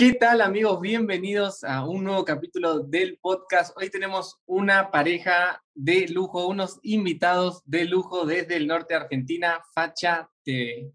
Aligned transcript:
¿Qué 0.00 0.14
tal 0.14 0.40
amigos? 0.40 0.80
Bienvenidos 0.80 1.62
a 1.62 1.84
un 1.84 2.04
nuevo 2.04 2.24
capítulo 2.24 2.78
del 2.78 3.18
podcast. 3.20 3.76
Hoy 3.76 3.90
tenemos 3.90 4.40
una 4.46 4.90
pareja 4.90 5.62
de 5.74 6.08
lujo, 6.08 6.46
unos 6.46 6.78
invitados 6.82 7.60
de 7.66 7.84
lujo 7.84 8.24
desde 8.24 8.56
el 8.56 8.66
norte 8.66 8.94
de 8.94 9.00
Argentina, 9.00 9.60
Facha 9.74 10.30
TV. 10.42 10.94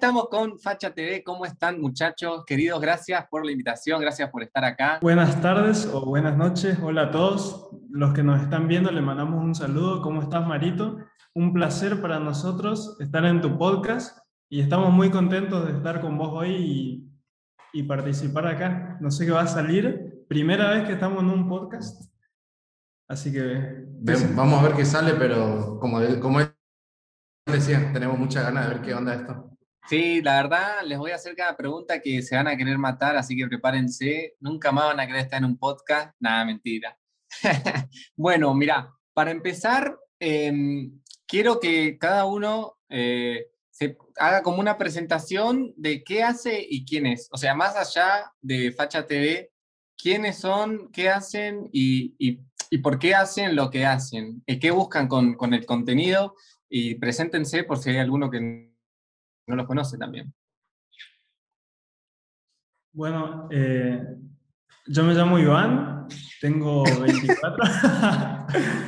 Estamos 0.00 0.30
con 0.30 0.58
Facha 0.58 0.94
TV. 0.94 1.22
¿Cómo 1.22 1.44
están 1.44 1.78
muchachos? 1.78 2.46
Queridos, 2.46 2.80
gracias 2.80 3.26
por 3.30 3.44
la 3.44 3.52
invitación, 3.52 4.00
gracias 4.00 4.30
por 4.30 4.42
estar 4.42 4.64
acá. 4.64 4.98
Buenas 5.02 5.42
tardes 5.42 5.84
o 5.92 6.06
buenas 6.06 6.38
noches. 6.38 6.78
Hola 6.82 7.02
a 7.02 7.10
todos. 7.10 7.68
Los 7.90 8.14
que 8.14 8.22
nos 8.22 8.40
están 8.40 8.66
viendo, 8.66 8.90
le 8.90 9.02
mandamos 9.02 9.44
un 9.44 9.54
saludo. 9.54 10.00
¿Cómo 10.00 10.22
estás, 10.22 10.46
Marito? 10.46 10.96
Un 11.34 11.52
placer 11.52 12.00
para 12.00 12.18
nosotros 12.18 12.96
estar 12.98 13.26
en 13.26 13.42
tu 13.42 13.58
podcast 13.58 14.16
y 14.48 14.62
estamos 14.62 14.90
muy 14.90 15.10
contentos 15.10 15.66
de 15.66 15.76
estar 15.76 16.00
con 16.00 16.16
vos 16.16 16.30
hoy 16.32 16.50
y, 16.50 17.10
y 17.74 17.82
participar 17.82 18.46
acá. 18.46 18.96
No 19.02 19.10
sé 19.10 19.26
qué 19.26 19.32
va 19.32 19.42
a 19.42 19.48
salir. 19.48 20.24
Primera 20.26 20.70
vez 20.70 20.86
que 20.86 20.94
estamos 20.94 21.22
en 21.22 21.28
un 21.28 21.46
podcast. 21.46 22.10
Así 23.06 23.30
que... 23.30 23.84
Vamos 24.34 24.60
a 24.60 24.62
ver 24.62 24.76
qué 24.76 24.86
sale, 24.86 25.12
pero 25.12 25.78
como, 25.78 26.00
decía, 27.44 27.90
tenemos 27.92 28.18
muchas 28.18 28.44
ganas 28.44 28.66
de 28.66 28.74
ver 28.76 28.82
qué 28.82 28.94
onda 28.94 29.14
esto. 29.14 29.49
Sí, 29.88 30.22
la 30.22 30.42
verdad, 30.42 30.82
les 30.84 30.98
voy 30.98 31.10
a 31.10 31.16
hacer 31.16 31.34
cada 31.34 31.56
pregunta 31.56 32.00
que 32.00 32.22
se 32.22 32.36
van 32.36 32.48
a 32.48 32.56
querer 32.56 32.78
matar, 32.78 33.16
así 33.16 33.36
que 33.36 33.46
prepárense. 33.48 34.34
Nunca 34.40 34.72
más 34.72 34.86
van 34.86 35.00
a 35.00 35.06
querer 35.06 35.22
estar 35.22 35.38
en 35.38 35.46
un 35.46 35.58
podcast. 35.58 36.14
Nada, 36.20 36.44
mentira. 36.44 36.96
bueno, 38.16 38.54
mira, 38.54 38.92
para 39.14 39.30
empezar, 39.30 39.96
eh, 40.20 40.52
quiero 41.26 41.60
que 41.60 41.98
cada 41.98 42.26
uno 42.26 42.78
eh, 42.88 43.46
se 43.70 43.96
haga 44.16 44.42
como 44.42 44.60
una 44.60 44.76
presentación 44.76 45.72
de 45.76 46.04
qué 46.04 46.22
hace 46.22 46.64
y 46.68 46.84
quién 46.84 47.06
es. 47.06 47.28
O 47.32 47.38
sea, 47.38 47.54
más 47.54 47.76
allá 47.76 48.32
de 48.40 48.72
Facha 48.72 49.06
TV, 49.06 49.50
quiénes 49.96 50.38
son, 50.38 50.90
qué 50.92 51.08
hacen 51.08 51.68
y, 51.72 52.14
y, 52.18 52.40
y 52.70 52.78
por 52.78 52.98
qué 52.98 53.14
hacen 53.14 53.56
lo 53.56 53.70
que 53.70 53.86
hacen, 53.86 54.42
y 54.46 54.58
qué 54.58 54.70
buscan 54.70 55.08
con, 55.08 55.34
con, 55.34 55.54
el 55.54 55.66
contenido 55.66 56.34
y 56.68 56.96
preséntense 56.96 57.64
por 57.64 57.78
si 57.78 57.90
hay 57.90 57.98
alguno 57.98 58.30
que 58.30 58.69
no 59.50 59.56
los 59.56 59.66
conoce 59.66 59.98
también. 59.98 60.32
Bueno, 62.92 63.48
eh, 63.50 64.02
yo 64.86 65.04
me 65.04 65.14
llamo 65.14 65.38
Iván, 65.38 66.06
tengo 66.40 66.84
24. 66.84 67.64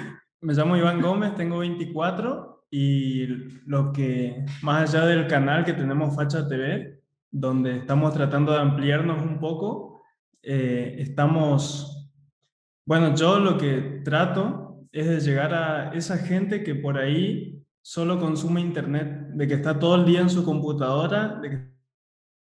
Me 0.44 0.54
llamo 0.54 0.76
Iván 0.76 1.00
Gómez, 1.00 1.36
tengo 1.36 1.58
24 1.58 2.64
y 2.68 3.26
lo 3.64 3.92
que, 3.92 4.44
más 4.62 4.92
allá 4.92 5.06
del 5.06 5.28
canal 5.28 5.64
que 5.64 5.72
tenemos 5.72 6.16
Facha 6.16 6.48
TV, 6.48 7.00
donde 7.30 7.76
estamos 7.76 8.12
tratando 8.12 8.50
de 8.50 8.58
ampliarnos 8.58 9.22
un 9.22 9.38
poco, 9.38 10.02
eh, 10.42 10.96
estamos, 10.98 12.10
bueno, 12.84 13.14
yo 13.14 13.38
lo 13.38 13.56
que 13.56 14.00
trato 14.04 14.80
es 14.90 15.06
de 15.06 15.20
llegar 15.20 15.54
a 15.54 15.92
esa 15.94 16.18
gente 16.18 16.64
que 16.64 16.74
por 16.74 16.98
ahí 16.98 17.61
solo 17.82 18.18
consume 18.18 18.60
internet, 18.60 19.28
de 19.34 19.46
que 19.46 19.54
está 19.54 19.78
todo 19.78 19.96
el 19.96 20.04
día 20.04 20.20
en 20.20 20.30
su 20.30 20.44
computadora, 20.44 21.40
de 21.40 21.50
que 21.50 21.72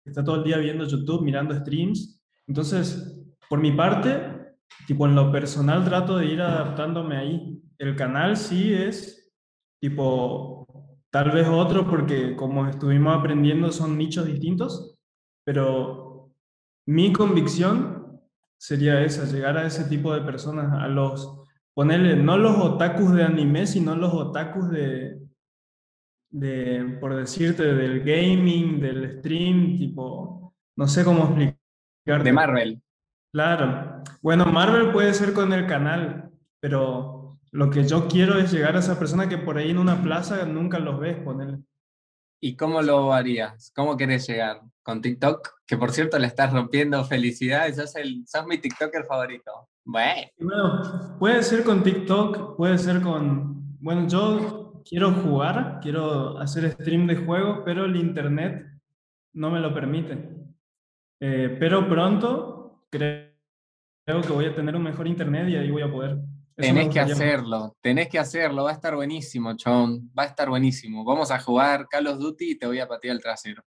está 0.06 0.24
todo 0.24 0.38
el 0.38 0.44
día 0.44 0.58
viendo 0.58 0.88
YouTube, 0.88 1.22
mirando 1.22 1.56
streams. 1.56 2.24
Entonces, 2.48 3.24
por 3.50 3.60
mi 3.60 3.74
parte, 3.74 4.56
tipo 4.88 5.06
en 5.06 5.16
lo 5.16 5.32
personal 5.32 5.84
trato 5.84 6.18
de 6.18 6.26
ir 6.26 6.42
adaptándome 6.42 7.18
ahí 7.18 7.58
el 7.78 7.96
canal 7.96 8.38
sí 8.38 8.74
es 8.74 9.32
tipo, 9.80 10.66
tal 11.12 11.32
vez 11.32 11.48
otro, 11.48 11.88
porque 11.88 12.36
como 12.36 12.68
estuvimos 12.68 13.18
aprendiendo 13.18 13.72
son 13.72 13.98
nichos 13.98 14.26
distintos, 14.26 15.00
pero 15.46 16.32
mi 16.88 17.14
convicción 17.14 18.20
sería 18.60 19.04
esa, 19.04 19.26
llegar 19.26 19.58
a 19.58 19.68
ese 19.68 19.86
tipo 19.86 20.14
de 20.14 20.22
personas, 20.22 20.74
a 20.74 20.88
los, 20.88 21.44
ponerle, 21.76 22.16
no 22.16 22.38
los 22.38 22.58
otakus 22.58 23.14
de 23.14 23.24
anime, 23.24 23.68
sino 23.68 23.96
los 23.96 24.14
otakus 24.14 24.70
de, 24.72 25.27
de, 26.30 26.98
por 27.00 27.16
decirte, 27.16 27.64
del 27.64 28.02
gaming, 28.02 28.80
del 28.80 29.20
stream, 29.20 29.78
tipo, 29.78 30.54
no 30.76 30.88
sé 30.88 31.04
cómo 31.04 31.24
explicar. 31.26 32.24
De 32.24 32.32
Marvel. 32.32 32.82
Claro. 33.34 34.02
Bueno, 34.22 34.46
Marvel 34.46 34.92
puede 34.92 35.14
ser 35.14 35.34
con 35.34 35.52
el 35.52 35.68
canal, 35.68 36.32
pero 36.62 37.38
lo 37.52 37.70
que 37.70 37.84
yo 37.86 38.08
quiero 38.08 38.40
es 38.40 38.52
llegar 38.52 38.76
a 38.76 38.80
esa 38.80 38.98
persona 38.98 39.28
que 39.28 39.38
por 39.38 39.58
ahí 39.58 39.72
en 39.72 39.78
una 39.78 40.02
plaza 40.02 40.46
nunca 40.46 40.80
los 40.80 41.00
ves, 41.00 41.18
ponerle. 41.18 41.60
¿Y 42.40 42.56
cómo 42.56 42.82
lo 42.82 43.14
harías? 43.14 43.72
¿Cómo 43.76 43.98
querés 43.98 44.28
llegar? 44.28 44.62
¿Con 44.84 45.02
TikTok? 45.02 45.50
Que 45.66 45.76
por 45.76 45.92
cierto 45.92 46.20
le 46.20 46.28
estás 46.28 46.54
rompiendo 46.54 47.04
felicidades, 47.04 47.76
sos, 47.76 47.96
el, 47.96 48.26
sos 48.28 48.46
mi 48.46 48.60
TikToker 48.60 49.06
favorito. 49.06 49.70
Bueno. 49.84 50.28
bueno, 50.40 51.18
puede 51.18 51.42
ser 51.44 51.64
con 51.64 51.82
TikTok, 51.84 52.56
puede 52.56 52.78
ser 52.78 53.02
con... 53.02 53.78
Bueno, 53.80 54.08
yo 54.08 54.67
quiero 54.90 55.12
jugar, 55.12 55.80
quiero 55.82 56.38
hacer 56.40 56.72
stream 56.72 57.08
de 57.08 57.18
juegos, 57.18 57.62
pero 57.66 57.86
el 57.86 57.96
internet 57.96 58.66
no 59.34 59.50
me 59.52 59.60
lo 59.60 59.74
permite. 59.74 60.18
Eh, 61.20 61.58
pero 61.60 61.88
pronto 61.88 62.86
creo 62.90 63.32
que 64.06 64.32
voy 64.34 64.46
a 64.46 64.56
tener 64.56 64.76
un 64.76 64.84
mejor 64.84 65.08
internet 65.08 65.50
y 65.50 65.56
ahí 65.56 65.72
voy 65.72 65.82
a 65.82 65.92
poder 65.92 66.18
Tenés 66.58 66.90
que 66.90 67.00
hacerlo, 67.00 67.78
tenés 67.82 68.10
que 68.10 68.18
hacerlo, 68.18 68.64
va 68.64 68.72
a 68.72 68.74
estar 68.74 68.96
buenísimo, 68.96 69.56
Chon, 69.56 70.12
va 70.18 70.24
a 70.24 70.26
estar 70.26 70.50
buenísimo. 70.50 71.06
Vamos 71.06 71.30
a 71.30 71.38
jugar 71.38 71.88
Call 71.88 72.08
of 72.08 72.18
Duty 72.18 72.52
y 72.52 72.58
te 72.58 72.66
voy 72.66 72.80
a 72.80 72.88
patear 72.88 73.16
el 73.16 73.22
trasero. 73.22 73.64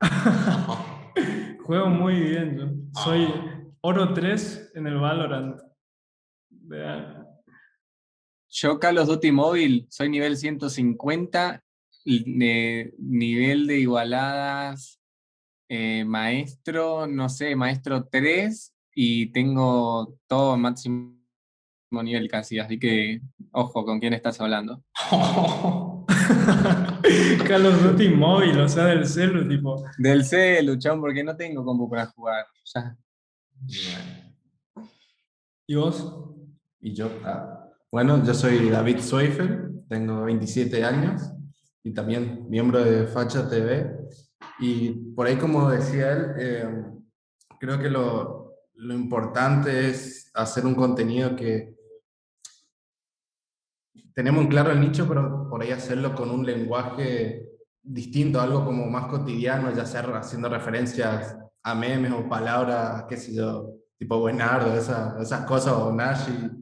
Juego 1.64 1.86
muy 1.86 2.18
bien, 2.18 2.58
yo. 2.58 3.00
Soy 3.00 3.32
oro 3.80 4.12
3 4.12 4.72
en 4.74 4.88
el 4.88 4.98
Valorant. 4.98 5.60
Yo 8.54 8.78
Call 8.78 8.98
of 8.98 9.08
Duty 9.08 9.32
móvil, 9.32 9.86
soy 9.88 10.10
nivel 10.10 10.36
150, 10.36 11.64
nivel 12.04 13.66
de 13.66 13.78
igualadas, 13.78 15.00
eh, 15.70 16.04
maestro, 16.04 17.06
no 17.06 17.30
sé, 17.30 17.56
maestro 17.56 18.06
3 18.10 18.74
y 18.94 19.32
tengo 19.32 20.18
todo 20.26 20.58
máximo 20.58 21.16
nivel 21.90 22.28
casi, 22.28 22.58
así 22.58 22.78
que 22.78 23.22
ojo 23.52 23.86
con 23.86 23.98
quién 23.98 24.12
estás 24.12 24.38
hablando. 24.38 24.84
Carlos 27.48 27.82
Duty 27.82 28.10
móvil, 28.10 28.60
o 28.60 28.68
sea, 28.68 28.84
del 28.84 29.06
celu, 29.06 29.48
tipo. 29.48 29.82
Del 29.96 30.26
celu, 30.26 30.76
chon, 30.76 31.00
porque 31.00 31.24
no 31.24 31.34
tengo 31.34 31.64
compu 31.64 31.88
para 31.88 32.04
jugar. 32.04 32.44
Ya. 32.74 32.98
¿Y 35.66 35.74
vos? 35.74 36.34
Y 36.82 36.92
yo, 36.92 37.10
ah, 37.24 37.61
bueno, 37.92 38.24
yo 38.24 38.32
soy 38.32 38.70
David 38.70 39.00
Zweifel, 39.00 39.84
tengo 39.86 40.24
27 40.24 40.82
años 40.82 41.30
y 41.84 41.92
también 41.92 42.48
miembro 42.48 42.82
de 42.82 43.06
Facha 43.06 43.50
TV. 43.50 44.08
Y 44.58 45.12
por 45.14 45.26
ahí, 45.26 45.36
como 45.36 45.68
decía 45.68 46.12
él, 46.12 46.26
eh, 46.38 46.84
creo 47.60 47.78
que 47.78 47.90
lo, 47.90 48.54
lo 48.76 48.94
importante 48.94 49.90
es 49.90 50.30
hacer 50.32 50.64
un 50.64 50.74
contenido 50.74 51.36
que 51.36 51.76
tenemos 54.14 54.44
en 54.44 54.48
claro 54.48 54.70
el 54.72 54.80
nicho, 54.80 55.06
pero 55.06 55.46
por 55.50 55.60
ahí 55.60 55.70
hacerlo 55.70 56.14
con 56.14 56.30
un 56.30 56.46
lenguaje 56.46 57.46
distinto, 57.82 58.40
algo 58.40 58.64
como 58.64 58.86
más 58.86 59.04
cotidiano, 59.08 59.70
ya 59.70 59.84
sea 59.84 60.00
haciendo 60.16 60.48
referencias 60.48 61.36
a 61.62 61.74
memes 61.74 62.12
o 62.12 62.26
palabras, 62.26 63.04
qué 63.06 63.18
sé 63.18 63.34
yo, 63.34 63.68
tipo 63.98 64.18
buenardo, 64.18 64.74
esas, 64.74 65.20
esas 65.20 65.44
cosas, 65.44 65.74
o 65.74 65.92
nashi, 65.92 66.61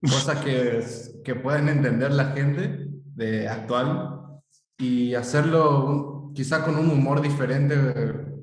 cosas 0.00 0.44
que, 0.44 0.84
que 1.24 1.34
pueden 1.34 1.68
entender 1.68 2.12
la 2.12 2.26
gente 2.32 2.88
de 3.14 3.48
actual 3.48 4.40
y 4.78 5.14
hacerlo 5.14 6.32
quizá 6.34 6.64
con 6.64 6.76
un 6.76 6.90
humor 6.90 7.20
diferente, 7.20 7.76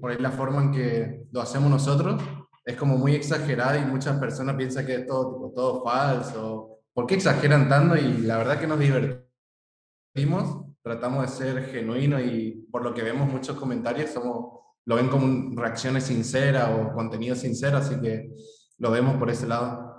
por 0.01 0.11
ahí 0.11 0.17
la 0.19 0.31
forma 0.31 0.63
en 0.63 0.71
que 0.71 1.25
lo 1.31 1.41
hacemos 1.41 1.69
nosotros 1.69 2.21
es 2.65 2.75
como 2.75 2.97
muy 2.97 3.13
exagerada 3.13 3.77
y 3.77 3.85
muchas 3.85 4.17
personas 4.19 4.55
piensan 4.55 4.85
que 4.85 4.95
es 4.95 5.07
todo, 5.07 5.33
tipo, 5.33 5.53
todo 5.55 5.83
falso 5.83 6.73
¿por 6.93 7.07
qué 7.07 7.15
exageran 7.15 7.67
tanto? 7.67 7.95
Y 7.95 8.19
la 8.19 8.37
verdad 8.37 8.59
que 8.59 8.67
nos 8.67 8.79
divertimos, 8.79 10.65
tratamos 10.81 11.23
de 11.23 11.27
ser 11.27 11.65
genuinos 11.65 12.21
y 12.21 12.67
por 12.71 12.83
lo 12.83 12.93
que 12.93 13.03
vemos 13.03 13.27
muchos 13.27 13.57
comentarios 13.57 14.11
somos, 14.11 14.59
lo 14.85 14.95
ven 14.95 15.09
como 15.09 15.59
reacciones 15.59 16.05
sinceras 16.05 16.69
o 16.69 16.93
contenido 16.93 17.35
sincero, 17.35 17.77
así 17.77 17.99
que 17.99 18.31
lo 18.77 18.91
vemos 18.91 19.17
por 19.17 19.29
ese 19.29 19.47
lado. 19.47 19.92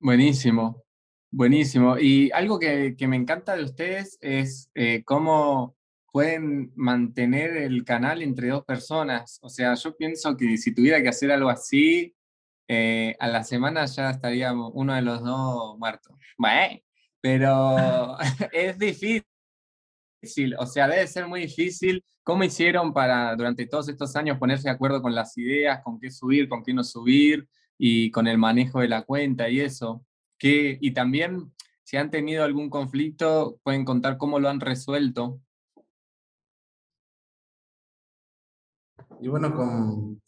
Buenísimo, 0.00 0.84
buenísimo. 1.28 1.98
Y 1.98 2.30
algo 2.30 2.60
que, 2.60 2.94
que 2.96 3.08
me 3.08 3.16
encanta 3.16 3.56
de 3.56 3.64
ustedes 3.64 4.16
es 4.20 4.70
eh, 4.76 5.02
cómo 5.04 5.76
pueden 6.12 6.72
mantener 6.76 7.56
el 7.56 7.84
canal 7.84 8.22
entre 8.22 8.48
dos 8.48 8.64
personas. 8.64 9.40
O 9.42 9.48
sea, 9.48 9.74
yo 9.74 9.96
pienso 9.96 10.36
que 10.36 10.56
si 10.56 10.72
tuviera 10.72 11.02
que 11.02 11.08
hacer 11.08 11.32
algo 11.32 11.50
así, 11.50 12.14
eh, 12.68 13.16
a 13.18 13.26
la 13.26 13.42
semana 13.42 13.86
ya 13.86 14.10
estaría 14.10 14.52
uno 14.52 14.94
de 14.94 15.02
los 15.02 15.20
dos 15.24 15.76
muertos. 15.78 16.16
Bueno, 16.36 16.80
pero 17.20 18.16
es 18.52 18.78
difícil. 18.78 19.24
O 20.58 20.66
sea, 20.66 20.86
debe 20.86 21.08
ser 21.08 21.26
muy 21.26 21.40
difícil. 21.40 22.04
¿Cómo 22.22 22.44
hicieron 22.44 22.92
para 22.92 23.34
durante 23.34 23.66
todos 23.66 23.88
estos 23.88 24.14
años 24.14 24.38
ponerse 24.38 24.68
de 24.68 24.74
acuerdo 24.74 25.02
con 25.02 25.14
las 25.14 25.36
ideas, 25.38 25.80
con 25.82 25.98
qué 25.98 26.10
subir, 26.10 26.48
con 26.48 26.62
qué 26.62 26.72
no 26.72 26.84
subir 26.84 27.48
y 27.78 28.10
con 28.10 28.26
el 28.26 28.36
manejo 28.36 28.80
de 28.80 28.88
la 28.88 29.02
cuenta 29.02 29.48
y 29.48 29.60
eso? 29.60 30.04
¿Qué, 30.36 30.78
y 30.80 30.92
también, 30.92 31.52
si 31.84 31.96
han 31.96 32.10
tenido 32.10 32.44
algún 32.44 32.68
conflicto, 32.68 33.58
pueden 33.62 33.84
contar 33.84 34.18
cómo 34.18 34.38
lo 34.38 34.48
han 34.48 34.60
resuelto. 34.60 35.40
Y 39.20 39.28
bueno, 39.28 39.54
con... 39.54 40.20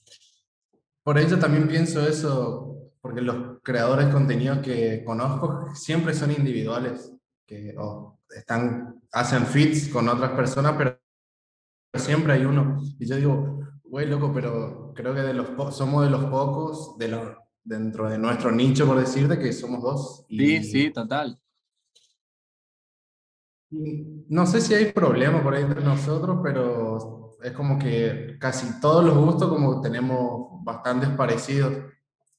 por 1.02 1.18
ello 1.18 1.38
también 1.38 1.68
pienso 1.68 2.00
eso, 2.08 2.90
porque 3.00 3.20
los 3.20 3.60
creadores 3.62 4.06
de 4.06 4.12
contenidos 4.12 4.58
que 4.58 5.04
conozco 5.04 5.66
siempre 5.74 6.14
son 6.14 6.32
individuales, 6.32 7.12
que 7.46 7.74
están, 8.36 9.00
hacen 9.12 9.46
fits 9.46 9.88
con 9.88 10.08
otras 10.08 10.32
personas, 10.32 10.74
pero 10.76 10.98
siempre 11.94 12.32
hay 12.32 12.44
uno. 12.44 12.80
Y 12.98 13.06
yo 13.06 13.16
digo, 13.16 13.60
güey, 13.84 14.06
loco, 14.06 14.32
pero 14.32 14.92
creo 14.94 15.14
que 15.14 15.20
de 15.20 15.34
los 15.34 15.76
somos 15.76 16.04
de 16.04 16.10
los 16.10 16.24
pocos, 16.24 16.96
de 16.98 17.08
los, 17.08 17.36
dentro 17.62 18.08
de 18.08 18.18
nuestro 18.18 18.50
nicho, 18.50 18.86
por 18.86 18.98
decirte, 18.98 19.38
que 19.38 19.52
somos 19.52 19.82
dos. 19.82 20.24
sí, 20.28 20.62
sí, 20.62 20.90
total. 20.90 21.38
No 23.70 24.46
sé 24.46 24.60
si 24.60 24.74
hay 24.74 24.92
problema 24.92 25.42
por 25.42 25.54
ahí 25.54 25.62
entre 25.62 25.82
nosotros, 25.82 26.40
pero 26.42 27.36
es 27.42 27.52
como 27.52 27.78
que 27.78 28.36
casi 28.40 28.80
todos 28.80 29.04
los 29.04 29.16
gustos 29.16 29.48
como 29.48 29.80
tenemos 29.80 30.64
bastantes 30.64 31.08
parecidos 31.10 31.72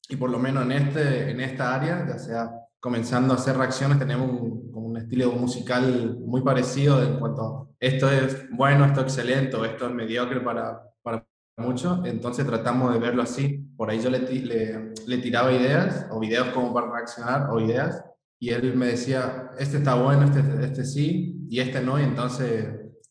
y 0.08 0.16
por 0.16 0.30
lo 0.30 0.38
menos 0.38 0.64
en, 0.64 0.72
este, 0.72 1.30
en 1.30 1.40
esta 1.40 1.74
área, 1.74 2.06
ya 2.06 2.18
sea 2.18 2.50
comenzando 2.78 3.32
a 3.32 3.36
hacer 3.36 3.56
reacciones, 3.56 3.98
tenemos 3.98 4.28
un, 4.28 4.70
un 4.74 4.96
estilo 4.96 5.32
musical 5.32 6.18
muy 6.18 6.42
parecido 6.42 7.02
en 7.02 7.18
cuanto 7.18 7.42
a 7.42 7.66
esto 7.80 8.10
es 8.10 8.48
bueno, 8.50 8.84
esto 8.84 9.00
es 9.00 9.06
excelente, 9.06 9.56
o 9.56 9.64
esto 9.64 9.86
es 9.86 9.94
mediocre 9.94 10.40
para, 10.40 10.82
para 11.54 11.68
muchos, 11.68 12.04
entonces 12.04 12.46
tratamos 12.46 12.92
de 12.92 12.98
verlo 12.98 13.22
así. 13.22 13.58
Por 13.76 13.90
ahí 13.90 14.00
yo 14.00 14.10
le, 14.10 14.20
le, 14.20 14.94
le, 15.06 15.18
tiraba 15.18 15.52
ideas, 15.52 16.06
o 16.10 16.20
videos 16.20 16.48
como 16.48 16.72
para 16.72 16.90
reaccionar, 16.90 17.50
o 17.50 17.60
ideas, 17.60 18.04
y 18.38 18.50
él 18.50 18.74
me 18.76 18.86
decía, 18.86 19.50
este 19.58 19.78
está 19.78 19.94
bueno, 19.94 20.24
este, 20.24 20.40
este 20.64 20.84
sí, 20.84 21.46
y 21.48 21.60
este 21.60 21.80
no, 21.80 21.98
y 22.00 22.02
entonces 22.02 22.68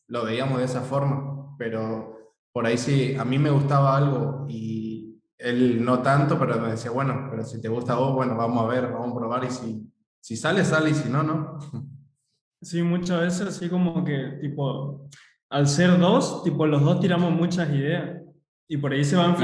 lo 0.08 0.24
veíamos 0.24 0.58
de 0.58 0.64
esa 0.64 0.82
forma, 0.82 1.56
pero 1.56 2.18
por 2.52 2.66
ahí 2.66 2.76
sí, 2.76 3.16
a 3.18 3.24
mí 3.24 3.38
me 3.38 3.50
gustaba 3.50 3.96
algo 3.96 4.46
y 4.48 5.18
él 5.38 5.84
no 5.84 6.02
tanto, 6.02 6.38
pero 6.38 6.60
me 6.60 6.72
decía, 6.72 6.90
bueno, 6.90 7.28
pero 7.30 7.44
si 7.44 7.60
te 7.60 7.68
gusta 7.68 7.94
vos, 7.94 8.14
bueno, 8.14 8.36
vamos 8.36 8.64
a 8.64 8.68
ver, 8.68 8.92
vamos 8.92 9.12
a 9.12 9.18
probar 9.18 9.44
y 9.44 9.50
si, 9.50 9.92
si 10.20 10.36
sale, 10.36 10.64
sale 10.64 10.90
y 10.90 10.94
si 10.94 11.08
no, 11.08 11.22
no. 11.22 11.58
Sí, 12.60 12.82
muchas 12.82 13.20
veces 13.20 13.48
así 13.48 13.68
como 13.68 14.04
que, 14.04 14.38
tipo, 14.40 15.08
al 15.50 15.66
ser 15.66 15.98
dos, 15.98 16.44
tipo, 16.44 16.66
los 16.66 16.82
dos 16.82 17.00
tiramos 17.00 17.32
muchas 17.32 17.70
ideas 17.70 18.21
y 18.68 18.76
por 18.76 18.92
ahí 18.92 19.04
se 19.04 19.16
van 19.16 19.36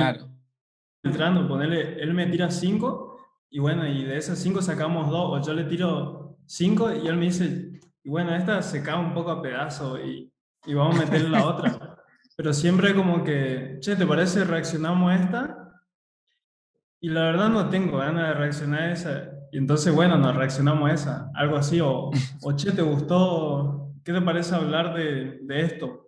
filtrando, 1.02 1.46
ponerle, 1.46 2.02
él 2.02 2.14
me 2.14 2.26
tira 2.26 2.50
cinco 2.50 3.18
y 3.50 3.60
bueno, 3.60 3.86
y 3.86 4.04
de 4.04 4.16
esas 4.16 4.38
cinco 4.38 4.60
sacamos 4.60 5.10
dos, 5.10 5.40
o 5.40 5.46
yo 5.46 5.54
le 5.54 5.64
tiro 5.64 6.36
cinco 6.46 6.92
y 6.92 7.06
él 7.06 7.16
me 7.16 7.26
dice, 7.26 7.80
y 8.02 8.10
bueno, 8.10 8.34
esta 8.34 8.62
se 8.62 8.82
cae 8.82 8.98
un 8.98 9.14
poco 9.14 9.30
a 9.30 9.42
pedazo 9.42 9.98
y, 10.04 10.32
y 10.66 10.74
vamos 10.74 10.96
a 10.96 11.04
meterle 11.04 11.30
la 11.30 11.46
otra. 11.46 11.96
Pero 12.36 12.52
siempre 12.52 12.94
como 12.94 13.24
que, 13.24 13.78
che, 13.80 13.96
¿te 13.96 14.06
parece 14.06 14.44
reaccionamos 14.44 15.10
a 15.10 15.16
esta? 15.16 15.72
Y 17.00 17.08
la 17.08 17.22
verdad 17.22 17.48
no 17.48 17.68
tengo 17.68 17.98
ganas 17.98 18.28
de 18.28 18.34
reaccionar 18.34 18.82
a 18.82 18.92
esa. 18.92 19.30
Y 19.50 19.58
entonces, 19.58 19.94
bueno, 19.94 20.16
nos 20.18 20.36
reaccionamos 20.36 20.88
a 20.88 20.94
esa. 20.94 21.30
Algo 21.34 21.56
así, 21.56 21.80
o, 21.80 22.10
o 22.42 22.52
che, 22.54 22.72
¿te 22.72 22.82
gustó? 22.82 23.92
¿Qué 24.04 24.12
te 24.12 24.20
parece 24.20 24.54
hablar 24.54 24.94
de, 24.94 25.40
de 25.42 25.60
esto? 25.62 26.07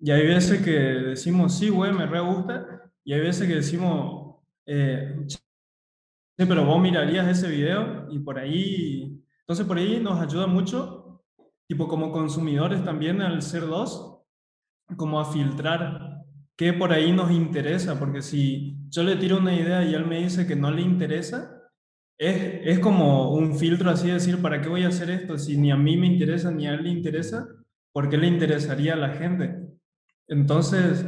Y 0.00 0.10
hay 0.10 0.26
veces 0.26 0.62
que 0.62 0.70
decimos, 0.70 1.58
sí, 1.58 1.68
güey, 1.68 1.92
me 1.92 2.06
re 2.06 2.20
gusta. 2.20 2.90
Y 3.04 3.12
hay 3.12 3.20
veces 3.20 3.46
que 3.46 3.56
decimos, 3.56 4.36
eh, 4.66 5.14
che, 5.26 5.38
pero 6.36 6.64
vos 6.64 6.80
mirarías 6.80 7.28
ese 7.28 7.50
video 7.50 8.06
y 8.10 8.18
por 8.20 8.38
ahí, 8.38 9.22
entonces 9.40 9.66
por 9.66 9.76
ahí 9.76 10.00
nos 10.00 10.20
ayuda 10.20 10.46
mucho, 10.46 11.22
tipo 11.66 11.86
como 11.86 12.12
consumidores 12.12 12.82
también 12.84 13.20
al 13.20 13.42
ser 13.42 13.66
dos, 13.66 14.22
como 14.96 15.20
a 15.20 15.30
filtrar 15.30 16.24
qué 16.56 16.72
por 16.72 16.92
ahí 16.92 17.12
nos 17.12 17.30
interesa, 17.30 17.98
porque 17.98 18.22
si 18.22 18.76
yo 18.88 19.02
le 19.02 19.16
tiro 19.16 19.38
una 19.38 19.54
idea 19.54 19.84
y 19.84 19.94
él 19.94 20.06
me 20.06 20.22
dice 20.22 20.46
que 20.46 20.56
no 20.56 20.70
le 20.70 20.82
interesa, 20.82 21.56
es, 22.18 22.60
es 22.64 22.78
como 22.80 23.32
un 23.32 23.56
filtro 23.56 23.90
así 23.90 24.08
decir, 24.08 24.42
¿para 24.42 24.60
qué 24.60 24.68
voy 24.68 24.84
a 24.84 24.88
hacer 24.88 25.10
esto? 25.10 25.38
Si 25.38 25.56
ni 25.56 25.70
a 25.70 25.76
mí 25.76 25.96
me 25.96 26.06
interesa 26.06 26.50
ni 26.50 26.66
a 26.66 26.74
él 26.74 26.84
le 26.84 26.90
interesa, 26.90 27.48
¿por 27.92 28.08
qué 28.10 28.18
le 28.18 28.26
interesaría 28.26 28.92
a 28.92 28.96
la 28.96 29.10
gente? 29.10 29.69
Entonces, 30.30 31.04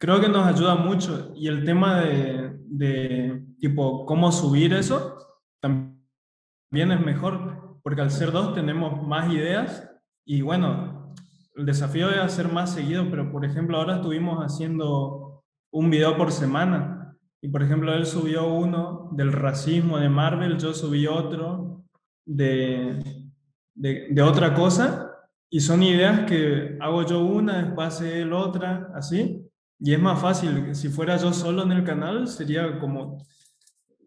creo 0.00 0.20
que 0.20 0.28
nos 0.28 0.46
ayuda 0.46 0.74
mucho. 0.74 1.32
Y 1.36 1.48
el 1.48 1.64
tema 1.64 2.00
de, 2.00 3.44
tipo, 3.58 4.06
cómo 4.06 4.32
subir 4.32 4.72
eso, 4.72 5.18
también 5.60 6.90
es 6.90 7.00
mejor, 7.00 7.78
porque 7.82 8.00
al 8.00 8.10
ser 8.10 8.32
dos 8.32 8.54
tenemos 8.54 9.06
más 9.06 9.30
ideas. 9.32 9.88
Y 10.24 10.40
bueno, 10.40 11.14
el 11.56 11.66
desafío 11.66 12.10
es 12.10 12.18
hacer 12.18 12.50
más 12.50 12.72
seguido, 12.72 13.06
pero 13.10 13.30
por 13.30 13.44
ejemplo 13.44 13.76
ahora 13.76 13.96
estuvimos 13.96 14.42
haciendo 14.42 15.44
un 15.70 15.90
video 15.90 16.16
por 16.16 16.32
semana. 16.32 17.14
Y 17.42 17.48
por 17.48 17.62
ejemplo 17.62 17.92
él 17.92 18.06
subió 18.06 18.46
uno 18.46 19.10
del 19.12 19.30
racismo 19.30 19.98
de 19.98 20.08
Marvel, 20.08 20.56
yo 20.56 20.72
subí 20.72 21.06
otro 21.06 21.84
de, 22.24 23.30
de, 23.74 24.22
otra 24.22 24.54
cosa 24.54 25.13
y 25.54 25.60
son 25.60 25.84
ideas 25.84 26.28
que 26.28 26.76
hago 26.80 27.06
yo 27.06 27.24
una, 27.24 27.62
después 27.62 27.86
hace 27.86 28.22
él 28.22 28.32
otra, 28.32 28.90
así. 28.92 29.40
Y 29.78 29.94
es 29.94 30.00
más 30.00 30.20
fácil, 30.20 30.74
si 30.74 30.88
fuera 30.88 31.16
yo 31.16 31.32
solo 31.32 31.62
en 31.62 31.70
el 31.70 31.84
canal 31.84 32.26
sería 32.26 32.80
como... 32.80 33.24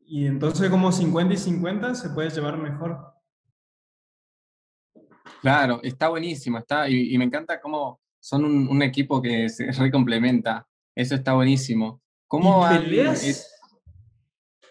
Y 0.05 0.25
entonces 0.25 0.69
como 0.69 0.91
50 0.91 1.33
y 1.33 1.37
50 1.37 1.95
se 1.95 2.09
puede 2.09 2.31
llevar 2.31 2.57
mejor. 2.57 2.99
Claro, 5.39 5.79
está 5.83 6.09
buenísimo, 6.09 6.57
está, 6.57 6.89
y, 6.89 7.17
me 7.17 7.23
encanta 7.23 7.61
cómo 7.61 8.01
son 8.19 8.43
un, 8.43 8.81
equipo 8.81 9.21
que 9.21 9.47
se 9.47 9.71
recomplementa. 9.79 10.67
Eso 10.93 11.15
está 11.15 11.31
buenísimo. 11.31 12.01
¿Cómo 12.27 12.67
peleas? 12.67 13.55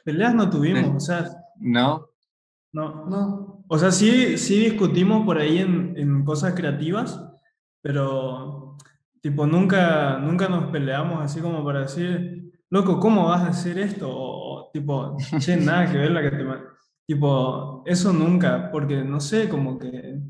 peleas 0.05 0.35
no 0.35 0.51
tuvimos, 0.51 0.95
o 0.95 1.01
sea. 1.01 1.27
¿No? 1.59 2.11
No, 2.71 3.07
no. 3.07 3.46
O 3.69 3.79
sea, 3.79 3.91
sí, 3.91 4.39
sí 4.39 4.61
discutimos 4.61 5.25
por 5.25 5.39
ahí 5.39 5.59
en, 5.59 5.95
en 5.97 6.25
cosas 6.25 6.55
creativas, 6.55 7.21
pero 7.83 8.77
tipo 9.21 9.47
nunca, 9.47 10.19
nunca 10.19 10.49
nos 10.49 10.71
peleamos 10.71 11.21
así 11.21 11.41
como 11.41 11.65
para 11.65 11.81
decir, 11.81 12.53
loco, 12.71 13.01
¿cómo 13.01 13.29
vas 13.29 13.43
a 13.43 13.49
hacer 13.49 13.79
esto? 13.79 14.09
O, 14.09 14.71
tipo, 14.73 15.17
che, 15.41 15.57
nada 15.57 15.91
que 15.91 15.99
ver 15.99 16.11
la 16.13 16.23
que 16.23 16.31
te... 16.31 16.47
Tipo, 17.07 17.83
eso 17.87 18.13
nunca, 18.13 18.71
porque 18.71 19.03
no 19.03 19.21
sé, 19.21 19.49
como 19.49 19.79
que 19.79 20.21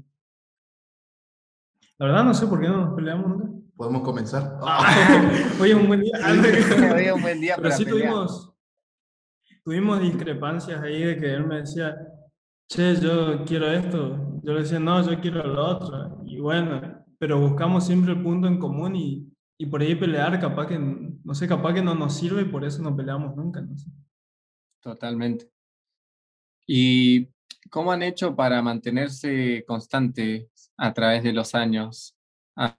la 1.98 2.06
verdad 2.06 2.24
no 2.24 2.34
sé 2.34 2.46
por 2.46 2.60
qué 2.60 2.68
no 2.68 2.76
nos 2.76 2.94
peleamos 2.94 3.28
nunca. 3.28 3.48
¿Podemos 3.74 4.02
comenzar? 4.02 4.58
Hoy 5.60 5.70
es 5.70 5.76
un 5.76 5.86
buen 5.86 6.00
día. 6.00 6.12
Hoy 6.94 7.04
es 7.04 7.12
un 7.12 7.22
buen 7.22 7.40
día 7.40 7.56
Pero 7.56 7.70
sí 7.70 7.84
tuvimos, 7.86 8.54
tuvimos 9.64 10.00
discrepancias 10.00 10.82
ahí 10.82 11.02
de 11.02 11.16
que 11.18 11.34
él 11.34 11.46
me 11.46 11.60
decía, 11.60 11.96
che, 12.68 12.96
yo 13.00 13.44
quiero 13.44 13.70
esto. 13.70 14.40
Yo 14.42 14.52
le 14.52 14.60
decía, 14.60 14.78
no, 14.78 15.02
yo 15.08 15.20
quiero 15.20 15.46
lo 15.46 15.64
otro. 15.64 16.22
Y 16.26 16.38
bueno, 16.38 17.04
pero 17.18 17.40
buscamos 17.40 17.86
siempre 17.86 18.12
el 18.12 18.22
punto 18.22 18.46
en 18.48 18.58
común 18.58 18.96
y, 18.96 19.32
y 19.58 19.66
por 19.66 19.80
ahí 19.80 19.94
pelear, 19.94 20.38
capaz 20.40 20.66
que, 20.66 20.78
no 20.78 21.34
sé, 21.34 21.48
capaz 21.48 21.74
que 21.74 21.82
no 21.82 21.94
nos 21.94 22.16
sirve 22.16 22.42
y 22.42 22.46
por 22.46 22.64
eso 22.64 22.82
no 22.82 22.94
peleamos 22.94 23.34
nunca, 23.36 23.60
no 23.60 23.76
sé. 23.76 23.90
Totalmente. 24.80 25.50
¿Y 26.66 27.28
cómo 27.70 27.92
han 27.92 28.02
hecho 28.02 28.34
para 28.34 28.62
mantenerse 28.62 29.64
constante 29.66 30.50
a 30.76 30.92
través 30.92 31.22
de 31.22 31.32
los 31.32 31.54
años, 31.54 32.16
ah, 32.56 32.78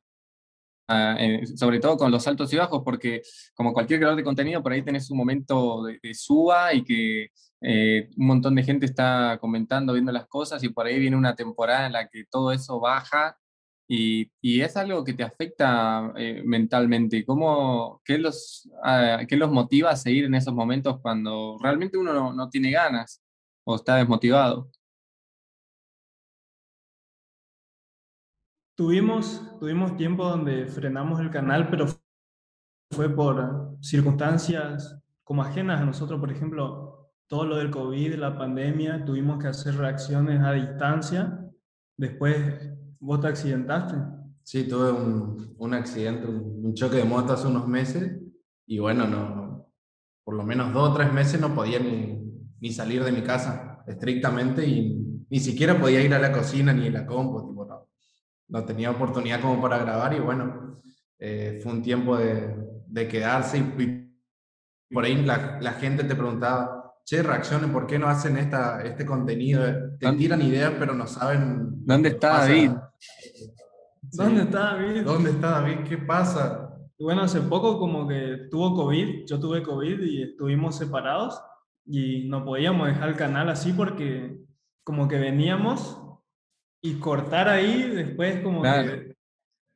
eh, 0.90 1.46
sobre 1.56 1.80
todo 1.80 1.98
con 1.98 2.12
los 2.12 2.28
altos 2.28 2.52
y 2.54 2.58
bajos, 2.58 2.82
porque 2.84 3.22
como 3.56 3.74
cualquier 3.74 4.00
creador 4.00 4.18
de 4.18 4.24
contenido, 4.24 4.64
por 4.64 4.72
ahí 4.72 4.82
tenés 4.84 5.10
un 5.12 5.18
momento 5.18 5.84
de, 5.84 6.14
suba 6.14 6.74
y 6.74 6.84
que 6.84 7.32
eh, 7.62 8.10
un 8.18 8.28
montón 8.28 8.56
de 8.56 8.64
gente 8.64 8.86
está 8.86 9.38
comentando, 9.42 9.94
viendo 9.94 10.12
las 10.12 10.28
cosas 10.28 10.64
y 10.64 10.70
por 10.70 10.86
ahí 10.86 11.00
viene 11.00 11.18
una 11.18 11.36
temporada 11.36 11.88
en 11.88 11.94
la 11.94 12.08
que 12.08 12.26
todo 12.26 12.52
eso 12.52 12.80
baja 12.80 13.38
y, 13.88 14.32
y 14.42 14.62
es 14.62 14.76
algo 14.78 15.04
que 15.04 15.14
te 15.14 15.24
afecta 15.24 16.14
eh, 16.18 16.42
mentalmente. 16.46 17.26
¿Cómo, 17.26 18.02
qué, 18.06 18.18
los, 18.18 18.70
ah, 18.84 19.22
¿Qué 19.28 19.38
los 19.38 19.52
motiva 19.52 19.92
a 19.92 19.96
seguir 19.96 20.26
en 20.26 20.36
esos 20.36 20.54
momentos 20.54 21.00
cuando 21.02 21.58
realmente 21.62 21.98
uno 21.98 22.14
no, 22.14 22.34
no 22.34 22.50
tiene 22.50 22.72
ganas 22.72 23.22
o 23.64 23.76
está 23.76 23.96
desmotivado? 23.96 24.70
Tuvimos, 28.78 29.42
tuvimos 29.60 29.98
tiempo 29.98 30.24
donde 30.24 30.68
frenamos 30.68 31.20
el 31.20 31.32
canal, 31.32 31.68
pero 31.68 31.88
fue 32.92 33.10
por 33.10 33.76
circunstancias 33.82 35.00
como 35.24 35.42
ajenas 35.42 35.82
a 35.82 35.86
nosotros, 35.86 36.20
por 36.20 36.32
ejemplo, 36.32 37.10
todo 37.26 37.46
lo 37.46 37.56
del 37.56 37.72
COVID, 37.72 38.14
la 38.18 38.38
pandemia, 38.38 39.04
tuvimos 39.04 39.42
que 39.42 39.48
hacer 39.48 39.78
reacciones 39.78 40.44
a 40.44 40.52
distancia. 40.52 41.44
Después 41.98 42.72
vos 43.00 43.20
te 43.20 43.28
accidentaste. 43.28 43.96
Sí, 44.44 44.68
tuve 44.68 44.92
un, 44.92 45.56
un 45.58 45.74
accidente, 45.74 46.28
un, 46.28 46.76
choque 46.76 46.98
de 46.98 47.04
moto 47.04 47.34
hace 47.34 47.48
unos 47.48 47.68
meses. 47.68 48.22
Y 48.68 48.78
bueno, 48.78 49.08
no, 49.08 49.72
por 50.24 50.36
lo 50.36 50.44
menos 50.44 50.72
dos 50.72 50.92
o 50.92 50.94
tres 50.94 51.12
meses 51.12 51.42
no 51.42 51.56
podía 51.56 51.80
ni, 51.80 52.32
ni 52.60 52.72
salir 52.72 53.04
de 53.04 53.12
mi 53.12 53.24
casa 53.24 53.84
estrictamente 53.88 54.68
y 54.68 55.26
ni 55.32 55.40
siquiera 55.40 55.80
podía 55.80 56.04
ir 56.04 56.14
a 56.14 56.20
la 56.20 56.32
cocina 56.32 56.74
ni 56.74 56.86
a 56.88 56.92
la 56.92 57.08
compu, 57.08 57.48
tipo, 57.48 57.66
no, 57.66 57.88
no 58.50 58.66
tenía 58.66 58.92
oportunidad 58.92 59.42
como 59.42 59.62
para 59.62 59.78
grabar 59.80 60.14
y 60.14 60.20
bueno, 60.20 60.82
eh, 61.20 61.60
fue 61.62 61.72
un 61.72 61.82
tiempo 61.82 62.18
de, 62.18 62.56
de 62.88 63.08
quedarse 63.08 63.58
y, 63.58 63.84
y, 63.84 64.94
por 64.94 65.04
ahí 65.04 65.16
la, 65.24 65.60
la, 65.60 65.74
gente 65.74 66.04
te 66.06 66.16
preguntaba, 66.16 66.96
che, 67.04 67.22
reaccionen, 67.22 67.74
¿por 67.74 67.88
qué 67.88 68.00
no 68.00 68.08
hacen 68.08 68.38
esta, 68.38 68.82
este 68.84 69.06
contenido? 69.06 69.64
Te 70.00 70.12
tiran 70.14 70.42
ideas 70.42 70.74
pero 70.80 70.94
no 70.94 71.08
saben... 71.08 71.86
¿Dónde 71.86 72.10
está 72.10 72.40
David? 72.40 72.72
Sí. 72.98 73.52
¿Dónde 74.02 74.44
está 74.44 74.60
David? 74.60 75.04
¿Dónde 75.04 75.30
está 75.32 75.50
David? 75.50 75.80
¿Qué 75.88 75.98
pasa? 75.98 76.70
Bueno, 77.00 77.24
hace 77.24 77.42
poco 77.42 77.78
como 77.78 78.08
que 78.08 78.48
tuvo 78.50 78.74
COVID, 78.76 79.26
yo 79.28 79.40
tuve 79.40 79.62
COVID 79.62 80.02
y 80.02 80.24
estuvimos 80.24 80.78
separados 80.78 81.40
y 81.86 82.28
no 82.28 82.44
podíamos 82.44 82.88
dejar 82.88 83.10
el 83.10 83.16
canal 83.16 83.50
así 83.50 83.74
porque 83.74 84.38
como 84.84 85.08
que 85.08 85.20
veníamos 85.20 86.02
y 86.88 87.00
cortar 87.00 87.50
ahí 87.50 87.84
después 87.90 88.42
como 88.42 88.62
claro. 88.62 88.92
que 88.92 89.18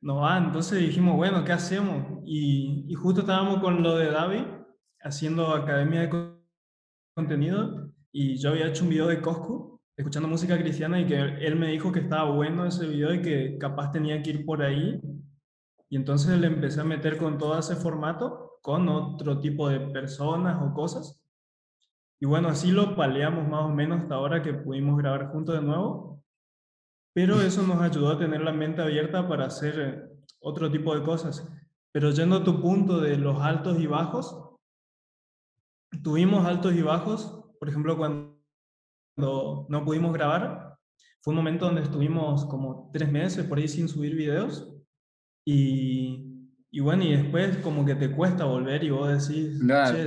no 0.00 0.16
va, 0.16 0.38
entonces 0.38 0.78
dijimos, 0.78 1.16
bueno, 1.16 1.44
¿qué 1.44 1.52
hacemos? 1.52 2.20
Y, 2.24 2.86
y, 2.88 2.94
justo 2.94 3.20
estábamos 3.20 3.60
con 3.60 3.82
lo 3.82 3.96
de 3.96 4.10
David 4.10 4.44
haciendo 5.00 5.54
academia 5.54 6.00
de 6.00 6.34
contenido 7.14 7.92
y 8.10 8.36
yo 8.36 8.50
había 8.50 8.66
hecho 8.66 8.84
un 8.84 8.90
video 8.90 9.06
de 9.06 9.20
Coscu 9.20 9.80
escuchando 9.96 10.28
música 10.28 10.58
cristiana 10.58 11.00
y 11.00 11.06
que 11.06 11.16
él 11.16 11.56
me 11.56 11.68
dijo 11.68 11.92
que 11.92 12.00
estaba 12.00 12.30
bueno 12.30 12.64
ese 12.64 12.88
video 12.88 13.12
y 13.12 13.22
que 13.22 13.58
capaz 13.58 13.92
tenía 13.92 14.22
que 14.22 14.30
ir 14.30 14.46
por 14.46 14.62
ahí 14.62 15.00
y 15.90 15.96
entonces 15.96 16.38
le 16.38 16.46
empecé 16.46 16.80
a 16.80 16.84
meter 16.84 17.18
con 17.18 17.36
todo 17.36 17.58
ese 17.58 17.76
formato, 17.76 18.58
con 18.62 18.88
otro 18.88 19.40
tipo 19.40 19.68
de 19.68 19.78
personas 19.78 20.62
o 20.62 20.72
cosas. 20.72 21.22
Y 22.18 22.24
bueno, 22.24 22.48
así 22.48 22.70
lo 22.70 22.96
paleamos 22.96 23.46
más 23.46 23.64
o 23.64 23.68
menos 23.68 24.00
hasta 24.00 24.14
ahora 24.14 24.42
que 24.42 24.54
pudimos 24.54 24.96
grabar 24.96 25.30
juntos 25.32 25.54
de 25.54 25.60
nuevo. 25.60 26.11
Pero 27.14 27.40
eso 27.40 27.62
nos 27.66 27.80
ayudó 27.80 28.10
a 28.10 28.18
tener 28.18 28.40
la 28.40 28.52
mente 28.52 28.80
abierta 28.80 29.28
para 29.28 29.46
hacer 29.46 30.10
otro 30.40 30.70
tipo 30.70 30.94
de 30.94 31.02
cosas. 31.02 31.46
Pero 31.92 32.10
yendo 32.10 32.36
a 32.36 32.44
tu 32.44 32.60
punto 32.60 33.00
de 33.00 33.18
los 33.18 33.40
altos 33.40 33.78
y 33.78 33.86
bajos, 33.86 34.56
tuvimos 36.02 36.46
altos 36.46 36.72
y 36.74 36.82
bajos. 36.82 37.44
Por 37.58 37.68
ejemplo, 37.68 37.96
cuando 37.96 38.40
no 39.16 39.84
pudimos 39.84 40.12
grabar, 40.12 40.78
fue 41.22 41.32
un 41.32 41.36
momento 41.36 41.66
donde 41.66 41.82
estuvimos 41.82 42.44
como 42.46 42.90
tres 42.92 43.10
meses 43.10 43.46
por 43.46 43.58
ahí 43.58 43.68
sin 43.68 43.88
subir 43.88 44.16
videos 44.16 44.74
y, 45.46 46.48
y, 46.70 46.80
bueno, 46.80 47.04
y 47.04 47.16
después 47.16 47.58
como 47.58 47.84
que 47.84 47.94
te 47.94 48.10
cuesta 48.10 48.44
volver 48.44 48.82
y 48.82 48.90
vos 48.90 49.28
decís, 49.28 49.60
claro. 49.60 49.98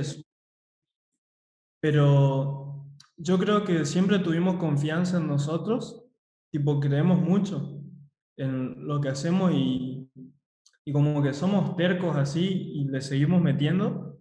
pero 1.80 2.84
yo 3.16 3.38
creo 3.38 3.64
que 3.64 3.84
siempre 3.86 4.18
tuvimos 4.18 4.56
confianza 4.56 5.16
en 5.16 5.26
nosotros, 5.26 6.05
tipo 6.50 6.80
creemos 6.80 7.20
mucho 7.20 7.82
en 8.36 8.86
lo 8.86 9.00
que 9.00 9.08
hacemos 9.08 9.52
y, 9.52 10.10
y 10.84 10.92
como 10.92 11.22
que 11.22 11.32
somos 11.32 11.76
tercos 11.76 12.16
así 12.16 12.72
y 12.74 12.84
le 12.84 13.00
seguimos 13.00 13.42
metiendo 13.42 14.18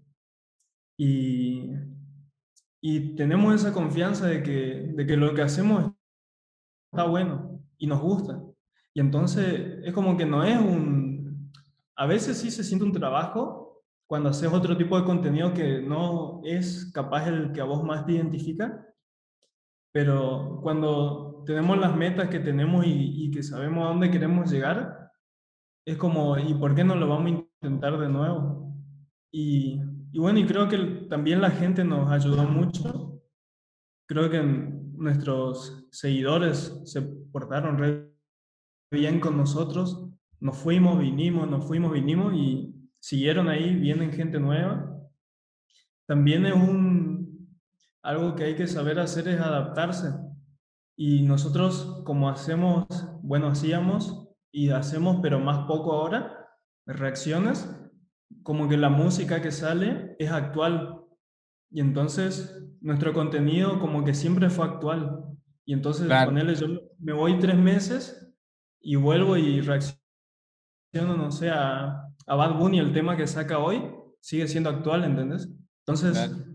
y, 0.98 1.70
y 2.82 3.16
tenemos 3.16 3.56
esa 3.56 3.74
confianza 3.74 4.28
de 4.28 4.44
que, 4.44 4.92
de 4.96 5.06
que 5.06 5.18
lo 5.18 5.34
que 5.34 5.42
hacemos 5.42 5.92
está 6.92 7.06
bueno 7.06 7.62
y 7.78 7.88
nos 7.88 8.02
gusta. 8.02 8.42
Y 8.94 9.02
entonces 9.02 9.80
es 9.84 9.94
como 9.94 10.16
que 10.16 10.26
no 10.26 10.44
es 10.44 10.58
un... 10.58 11.52
A 11.98 12.06
veces 12.06 12.38
sí 12.38 12.50
se 12.52 12.64
siente 12.64 12.86
un 12.86 12.94
trabajo 12.94 13.84
cuando 14.08 14.30
haces 14.30 14.52
otro 14.52 14.78
tipo 14.78 14.98
de 14.98 15.06
contenido 15.06 15.54
que 15.54 15.82
no 15.82 16.42
es 16.44 16.92
capaz 16.94 17.28
el 17.28 17.52
que 17.52 17.62
a 17.62 17.66
vos 17.66 17.84
más 17.84 18.06
te 18.06 18.14
identifica, 18.14 18.86
pero 19.92 20.60
cuando 20.62 21.35
tenemos 21.46 21.78
las 21.78 21.96
metas 21.96 22.30
que 22.30 22.40
tenemos 22.40 22.86
y, 22.86 23.26
y 23.26 23.32
que 23.32 23.44
sabemos 23.44 23.86
a 23.86 23.90
dónde 23.90 24.12
queremos 24.12 24.52
llegar, 24.52 25.12
es 25.86 25.98
como, 25.98 26.38
¿y 26.38 26.54
por 26.56 26.74
qué 26.74 26.84
no 26.84 26.96
lo 26.96 27.08
vamos 27.08 27.28
a 27.28 27.66
intentar 27.66 27.98
de 28.00 28.10
nuevo? 28.10 28.74
Y, 29.32 29.80
y 30.12 30.20
bueno, 30.20 30.40
y 30.40 30.46
creo 30.46 30.68
que 30.68 30.78
también 31.10 31.42
la 31.42 31.52
gente 31.52 31.84
nos 31.84 32.12
ayudó 32.12 32.44
mucho. 32.44 33.22
Creo 34.08 34.30
que 34.30 34.42
nuestros 34.42 35.88
seguidores 35.92 36.82
se 36.86 37.02
portaron 37.02 37.78
re 37.78 38.16
bien 38.92 39.20
con 39.20 39.36
nosotros, 39.38 40.10
nos 40.40 40.58
fuimos, 40.58 41.00
vinimos, 41.00 41.50
nos 41.50 41.66
fuimos, 41.66 41.92
vinimos 41.92 42.34
y 42.34 42.74
siguieron 43.00 43.50
ahí, 43.50 43.76
vienen 43.76 44.12
gente 44.12 44.40
nueva. 44.40 44.90
También 46.08 46.46
es 46.46 46.54
un, 46.54 47.60
algo 48.04 48.36
que 48.36 48.46
hay 48.46 48.56
que 48.56 48.68
saber 48.68 49.00
hacer 49.00 49.28
es 49.28 49.40
adaptarse. 49.40 50.14
Y 50.98 51.24
nosotros, 51.24 52.02
como 52.06 52.30
hacemos, 52.30 52.86
bueno, 53.22 53.48
hacíamos 53.48 54.30
y 54.52 54.70
hacemos, 54.70 55.20
pero 55.22 55.40
más 55.40 55.66
poco 55.68 55.94
ahora, 55.94 56.50
reacciones, 56.86 57.70
como 58.44 58.70
que 58.70 58.78
la 58.78 58.90
música 58.90 59.42
que 59.42 59.52
sale 59.52 60.16
es 60.20 60.32
actual. 60.32 61.02
Y 61.72 61.82
entonces 61.82 62.64
nuestro 62.80 63.14
contenido 63.14 63.80
como 63.80 64.06
que 64.06 64.14
siempre 64.14 64.50
fue 64.50 64.66
actual. 64.66 65.24
Y 65.66 65.74
entonces, 65.74 66.06
claro. 66.06 66.30
ponerle, 66.30 66.56
yo 66.56 66.68
me 67.00 67.14
voy 67.14 67.40
tres 67.40 67.58
meses 67.58 68.34
y 68.80 68.96
vuelvo 68.96 69.36
y 69.36 69.62
reacciono, 69.62 69.98
no 70.94 71.32
sé, 71.32 71.50
a, 71.50 72.08
a, 72.28 72.36
Bad 72.36 72.60
Bunny, 72.60 72.80
el 72.80 72.94
tema 72.94 73.18
que 73.18 73.26
saca 73.26 73.58
hoy, 73.58 73.84
sigue 74.22 74.48
siendo 74.48 74.70
actual, 74.70 75.04
¿entendés? 75.04 75.50
Entonces, 75.80 76.14
claro. 76.14 76.55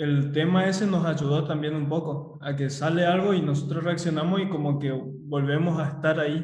El 0.00 0.32
tema 0.32 0.66
ese 0.66 0.86
nos 0.86 1.04
ayudó 1.04 1.44
también 1.44 1.76
un 1.76 1.86
poco, 1.86 2.38
a 2.40 2.56
que 2.56 2.70
sale 2.70 3.04
algo 3.04 3.34
y 3.34 3.42
nosotros 3.42 3.84
reaccionamos 3.84 4.40
y 4.40 4.48
como 4.48 4.78
que 4.78 4.90
volvemos 4.92 5.78
a 5.78 5.88
estar 5.88 6.18
ahí. 6.18 6.42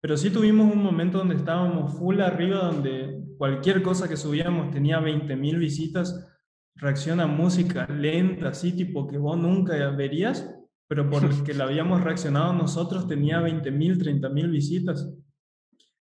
Pero 0.00 0.16
sí 0.16 0.30
tuvimos 0.30 0.72
un 0.72 0.82
momento 0.82 1.18
donde 1.18 1.36
estábamos 1.36 1.96
full 1.96 2.20
arriba, 2.20 2.64
donde 2.64 3.22
cualquier 3.38 3.80
cosa 3.80 4.08
que 4.08 4.16
subíamos 4.16 4.72
tenía 4.72 5.00
20.000 5.00 5.56
visitas, 5.56 6.28
reacciona 6.74 7.28
música 7.28 7.86
lenta, 7.86 8.48
así 8.48 8.72
tipo 8.72 9.06
que 9.06 9.18
vos 9.18 9.38
nunca 9.38 9.90
verías, 9.90 10.52
pero 10.88 11.08
porque 11.08 11.54
la 11.54 11.64
habíamos 11.64 12.02
reaccionado 12.02 12.52
nosotros 12.52 13.06
tenía 13.06 13.40
20.000, 13.40 13.98
30.000 13.98 14.50
visitas. 14.50 15.14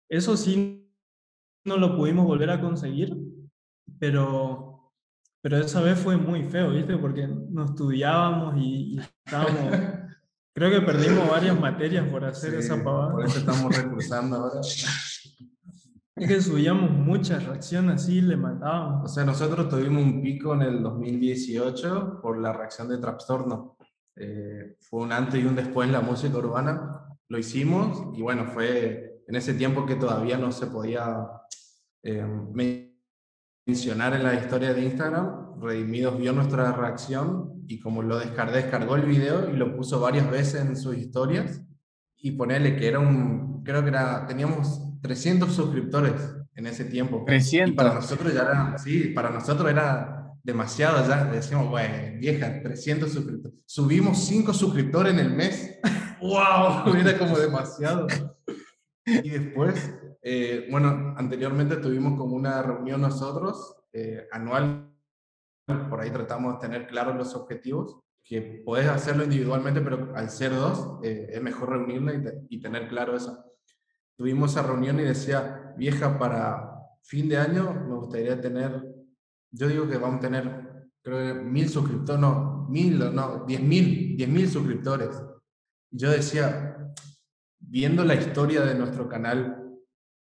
Eso 0.09 0.35
sí 0.35 0.91
no 1.63 1.77
lo 1.77 1.95
pudimos 1.95 2.25
volver 2.25 2.49
a 2.49 2.59
conseguir, 2.59 3.15
pero, 3.97 4.76
pero 5.41 5.57
esa 5.57 5.81
vez 5.81 5.99
fue 5.99 6.17
muy 6.17 6.43
feo, 6.43 6.71
¿viste? 6.71 6.97
Porque 6.97 7.27
no 7.27 7.65
estudiábamos 7.65 8.55
y, 8.57 8.95
y 8.95 8.99
estábamos... 8.99 9.77
creo 10.53 10.71
que 10.71 10.81
perdimos 10.85 11.29
varias 11.29 11.59
materias 11.59 12.07
por 12.09 12.25
hacer 12.25 12.51
sí, 12.51 12.57
esa 12.57 12.83
pavada. 12.83 13.11
Por 13.11 13.25
eso 13.25 13.39
estamos 13.39 13.75
recursando 13.75 14.37
ahora. 14.37 14.61
Es 16.17 16.27
que 16.27 16.41
subíamos 16.41 16.89
muchas 16.89 17.45
reacciones 17.45 18.01
así, 18.01 18.21
le 18.21 18.35
mandábamos. 18.35 19.05
O 19.05 19.13
sea, 19.13 19.23
nosotros 19.23 19.69
tuvimos 19.69 20.01
un 20.01 20.19
pico 20.19 20.55
en 20.55 20.63
el 20.63 20.81
2018 20.81 22.21
por 22.23 22.39
la 22.39 22.51
reacción 22.51 22.89
de 22.89 22.97
Trastorno. 22.97 23.77
Eh, 24.15 24.77
fue 24.79 25.01
un 25.01 25.11
antes 25.11 25.39
y 25.39 25.45
un 25.45 25.55
después 25.55 25.85
en 25.85 25.93
la 25.93 26.01
música 26.01 26.35
urbana. 26.39 27.03
Lo 27.29 27.37
hicimos 27.37 28.17
y 28.17 28.23
bueno, 28.23 28.47
fue 28.47 29.21
en 29.27 29.35
ese 29.35 29.53
tiempo 29.53 29.85
que 29.85 29.95
todavía 29.95 30.39
no 30.39 30.51
se 30.51 30.65
podía 30.65 31.23
eh, 32.01 32.25
mencionar 33.67 34.13
en 34.13 34.23
la 34.23 34.33
historia 34.33 34.73
de 34.73 34.83
Instagram. 34.83 35.59
Redimidos 35.61 36.17
vio 36.17 36.33
nuestra 36.33 36.71
reacción 36.71 37.63
y 37.67 37.79
como 37.79 38.01
lo 38.01 38.17
descargó, 38.17 38.53
descargó 38.53 38.95
el 38.95 39.03
video 39.03 39.49
y 39.53 39.57
lo 39.57 39.75
puso 39.75 39.99
varias 39.99 40.29
veces 40.31 40.61
en 40.61 40.77
sus 40.77 40.97
historias. 40.97 41.61
Y 42.15 42.31
ponerle 42.31 42.77
que 42.77 42.87
era 42.87 42.99
un, 42.99 43.63
creo 43.63 43.83
que 43.83 43.89
era, 43.89 44.25
teníamos 44.25 44.81
300 45.01 45.53
suscriptores 45.53 46.13
en 46.55 46.65
ese 46.65 46.85
tiempo. 46.85 47.23
300. 47.25 47.73
Y 47.73 47.75
para 47.75 47.93
nosotros 47.93 48.33
ya 48.33 48.41
era, 48.41 48.77
sí, 48.77 49.09
para 49.09 49.29
nosotros 49.29 49.69
era 49.69 50.33
demasiado 50.41 51.07
ya. 51.07 51.25
Decimos, 51.25 51.69
bueno, 51.69 52.19
vieja, 52.19 52.61
300 52.63 53.11
suscriptores. 53.11 53.59
Subimos 53.65 54.25
5 54.25 54.53
suscriptores 54.53 55.13
en 55.13 55.19
el 55.19 55.31
mes. 55.31 55.77
¡Wow! 56.21 56.95
Era 56.97 57.17
como 57.17 57.37
demasiado. 57.37 58.07
Y 59.05 59.29
después, 59.29 59.93
eh, 60.29 60.67
bueno, 60.69 61.13
anteriormente 61.17 61.77
tuvimos 61.77 62.17
como 62.17 62.35
una 62.35 62.61
reunión 62.61 62.99
nosotros, 62.99 63.77
eh, 63.93 64.27
anual. 64.31 64.93
Por 65.89 66.01
ahí 66.01 66.11
tratamos 66.11 66.53
de 66.55 66.67
tener 66.67 66.87
claros 66.87 67.15
los 67.15 67.33
objetivos, 67.35 67.99
que 68.23 68.61
puedes 68.65 68.87
hacerlo 68.87 69.23
individualmente, 69.23 69.79
pero 69.79 70.13
al 70.15 70.29
ser 70.29 70.53
dos, 70.53 70.99
eh, 71.03 71.29
es 71.31 71.41
mejor 71.41 71.69
reunirla 71.69 72.13
y, 72.13 72.23
te, 72.23 72.41
y 72.49 72.59
tener 72.59 72.89
claro 72.89 73.15
eso. 73.15 73.45
Tuvimos 74.17 74.51
esa 74.51 74.63
reunión 74.63 74.99
y 74.99 75.03
decía, 75.03 75.73
vieja, 75.77 76.19
para 76.19 76.73
fin 77.03 77.29
de 77.29 77.37
año 77.37 77.73
me 77.87 77.95
gustaría 77.95 78.39
tener 78.41 78.97
yo 79.51 79.67
digo 79.67 79.87
que 79.87 79.97
vamos 79.97 80.17
a 80.17 80.21
tener, 80.21 80.87
creo 81.01 81.17
que 81.17 81.41
mil 81.41 81.69
suscriptores, 81.69 82.21
no, 82.21 82.67
mil, 82.69 82.99
no, 83.13 83.45
diez 83.45 83.61
mil, 83.61 84.15
diez 84.17 84.29
mil 84.29 84.49
suscriptores. 84.49 85.21
yo 85.91 86.11
decía, 86.11 86.93
viendo 87.59 88.03
la 88.03 88.15
historia 88.15 88.61
de 88.61 88.75
nuestro 88.75 89.07
canal, 89.07 89.66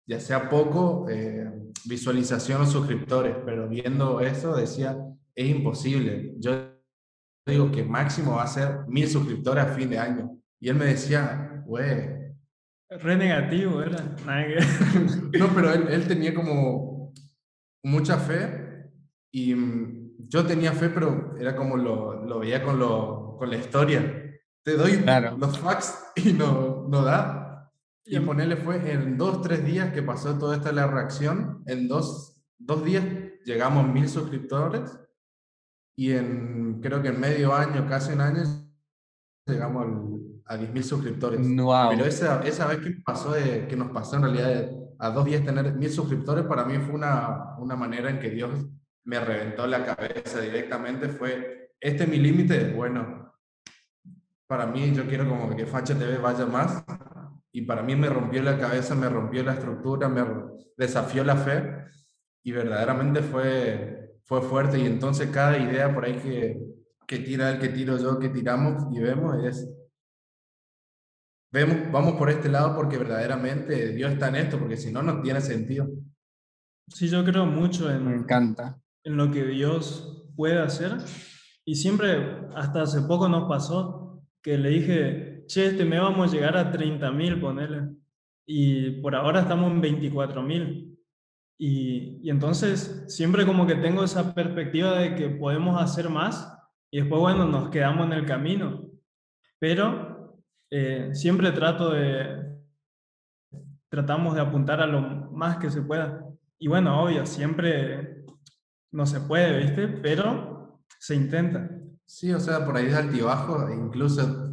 ya 0.08 0.20
sea 0.20 0.50
poco 0.50 1.08
eh, 1.10 1.52
visualización 1.86 2.62
o 2.62 2.66
suscriptores, 2.66 3.36
pero 3.46 3.68
viendo 3.68 4.22
eso 4.22 4.56
decía, 4.56 4.98
es 5.34 5.50
imposible. 5.50 6.34
Yo 6.40 6.72
digo 7.46 7.72
que 7.72 7.84
máximo 7.84 8.36
va 8.36 8.44
a 8.44 8.48
ser 8.48 8.88
mil 8.88 9.08
suscriptores 9.08 9.66
a 9.66 9.74
fin 9.74 9.90
de 9.90 10.00
año. 10.00 10.38
Y 10.60 10.70
él 10.70 10.76
me 10.76 10.86
decía, 10.86 11.64
güey. 11.66 12.16
Re 12.90 13.18
negativo, 13.18 13.78
¿verdad? 13.78 14.16
no, 15.40 15.48
pero 15.54 15.74
él, 15.74 15.88
él, 15.90 16.08
tenía 16.08 16.34
como 16.34 17.14
mucha 17.84 18.18
fe 18.18 18.92
y 19.32 19.54
mm, 19.54 20.18
yo 20.30 20.46
tenía 20.46 20.72
fe, 20.72 20.90
pero 20.90 21.36
era 21.40 21.56
como 21.56 21.78
lo, 21.78 22.26
lo 22.26 22.40
veía 22.40 22.64
con, 22.64 22.80
lo, 22.80 23.36
con 23.38 23.50
la 23.50 23.58
historia. 23.58 24.22
Te 24.64 24.78
doy 24.78 25.04
los 25.38 25.60
facts 25.60 26.12
y 26.16 26.34
no, 26.34 26.88
no 26.90 27.04
da. 27.04 27.45
Y 28.06 28.20
ponerle 28.20 28.56
fue 28.56 28.92
en 28.92 29.18
dos, 29.18 29.42
tres 29.42 29.66
días 29.66 29.92
que 29.92 30.04
pasó 30.04 30.38
toda 30.38 30.58
esta 30.58 30.72
la 30.72 30.88
reacción, 30.88 31.64
en 31.66 31.88
dos, 31.88 32.40
dos 32.58 32.86
días 32.86 33.04
llegamos 33.46 33.84
a 33.86 33.88
mil 33.88 34.08
suscriptores 34.08 35.00
y 35.98 36.12
en 36.12 36.82
creo 36.82 37.02
que 37.02 37.10
en 37.10 37.20
medio 37.20 37.54
año, 37.54 37.88
casi 37.88 38.14
un 38.14 38.22
año, 38.22 38.44
llegamos 39.48 39.86
a 40.46 40.58
10.000 40.58 40.84
suscriptores. 40.84 41.40
Pero 41.40 42.06
esa, 42.06 42.44
esa 42.44 42.68
vez 42.68 42.80
que, 42.80 42.92
pasó 43.04 43.32
de, 43.32 43.68
que 43.68 43.76
nos 43.76 43.92
pasó 43.92 44.18
en 44.18 44.24
realidad 44.24 44.70
a 45.00 45.10
dos 45.10 45.26
días 45.26 45.44
tener 45.44 45.74
mil 45.76 45.90
suscriptores, 45.90 46.46
para 46.46 46.66
mí 46.66 46.78
fue 46.80 46.96
una, 46.96 47.56
una 47.58 47.76
manera 47.76 48.10
en 48.10 48.20
que 48.20 48.30
Dios 48.30 48.52
me 49.04 49.20
reventó 49.20 49.68
la 49.68 49.86
cabeza 49.86 50.42
directamente. 50.42 51.10
Fue, 51.10 51.72
este 51.80 52.04
es 52.04 52.10
mi 52.10 52.18
límite, 52.18 52.72
bueno, 52.74 53.34
para 54.48 54.68
mí 54.68 54.94
yo 54.94 55.08
quiero 55.08 55.28
como 55.28 55.56
que 55.56 55.66
Facha 55.66 55.98
TV 55.98 56.18
vaya 56.18 56.46
más. 56.46 56.84
Y 57.56 57.62
para 57.62 57.84
mí 57.84 57.96
me 57.96 58.10
rompió 58.10 58.44
la 58.44 58.60
cabeza, 58.60 58.96
me 58.96 59.08
rompió 59.08 59.42
la 59.42 59.54
estructura, 59.54 60.10
me 60.10 60.26
desafió 60.76 61.24
la 61.24 61.38
fe. 61.38 61.86
Y 62.44 62.52
verdaderamente 62.52 63.22
fue, 63.22 64.20
fue 64.26 64.42
fuerte 64.42 64.78
y 64.78 64.86
entonces 64.86 65.30
cada 65.32 65.58
idea 65.58 65.94
por 65.94 66.04
ahí 66.04 66.18
que, 66.18 66.60
que 67.08 67.20
tira 67.20 67.52
el 67.52 67.60
que 67.60 67.70
tiro 67.70 67.98
yo, 67.98 68.20
que 68.20 68.28
tiramos 68.28 68.84
y 68.92 69.00
vemos 69.00 69.42
es, 69.46 69.74
vemos, 71.50 71.90
vamos 71.94 72.16
por 72.18 72.30
este 72.30 72.50
lado 72.50 72.76
porque 72.76 72.98
verdaderamente 72.98 73.94
Dios 73.94 74.12
está 74.12 74.28
en 74.28 74.36
esto, 74.36 74.60
porque 74.60 74.76
si 74.76 74.92
no, 74.92 75.02
no 75.02 75.22
tiene 75.22 75.40
sentido. 75.40 75.88
Sí, 76.90 77.08
yo 77.08 77.24
creo 77.24 77.46
mucho 77.46 77.90
en, 77.90 78.06
Me 78.06 78.18
encanta. 78.18 78.82
en 79.06 79.16
lo 79.16 79.32
que 79.32 79.46
Dios 79.46 80.30
puede 80.36 80.60
hacer 80.60 80.98
y 81.64 81.76
siempre, 81.76 82.42
hasta 82.54 82.82
hace 82.82 83.02
poco 83.04 83.30
nos 83.30 83.48
pasó 83.48 84.22
que 84.44 84.58
le 84.58 84.70
dije, 84.70 85.35
che, 85.48 85.68
este 85.68 85.86
me 85.86 86.00
vamos 86.00 86.30
a 86.30 86.36
llegar 86.36 86.58
a 86.58 86.72
30 86.72 87.12
mil, 87.12 87.40
ponele. 87.40 87.90
Y 88.46 89.02
por 89.02 89.16
ahora 89.16 89.42
estamos 89.42 89.72
en 89.72 89.82
24 89.82 90.42
mil. 90.42 90.98
Y, 91.58 92.30
entonces 92.30 93.06
siempre 93.08 93.46
como 93.46 93.66
que 93.66 93.76
tengo 93.76 94.04
esa 94.04 94.34
perspectiva 94.34 95.00
de 95.00 95.16
que 95.16 95.30
podemos 95.30 95.82
hacer 95.82 96.10
más 96.10 96.52
y 96.92 97.00
después, 97.00 97.22
bueno, 97.22 97.46
nos 97.46 97.70
quedamos 97.70 98.06
en 98.08 98.14
el 98.14 98.26
camino. 98.26 98.90
Pero 99.60 100.42
eh, 100.70 101.10
siempre 101.14 101.52
trato 101.52 101.92
de, 101.92 102.56
tratamos 103.90 104.36
de 104.36 104.42
apuntar 104.42 104.82
a 104.82 104.88
lo 104.88 105.02
más 105.32 105.58
que 105.58 105.70
se 105.70 105.82
pueda. 105.82 106.26
Y 106.60 106.68
bueno, 106.68 107.02
obvio, 107.02 107.26
siempre 107.26 108.26
no 108.92 109.06
se 109.06 109.22
puede, 109.22 109.60
¿viste? 109.60 109.88
Pero 109.88 110.82
se 111.00 111.16
intenta. 111.16 111.70
Sí, 112.06 112.32
o 112.32 112.40
sea, 112.40 112.66
por 112.66 112.78
ahí 112.78 112.86
es 112.86 112.96
altibajo, 112.96 113.68
e 113.68 113.76
incluso 113.76 114.45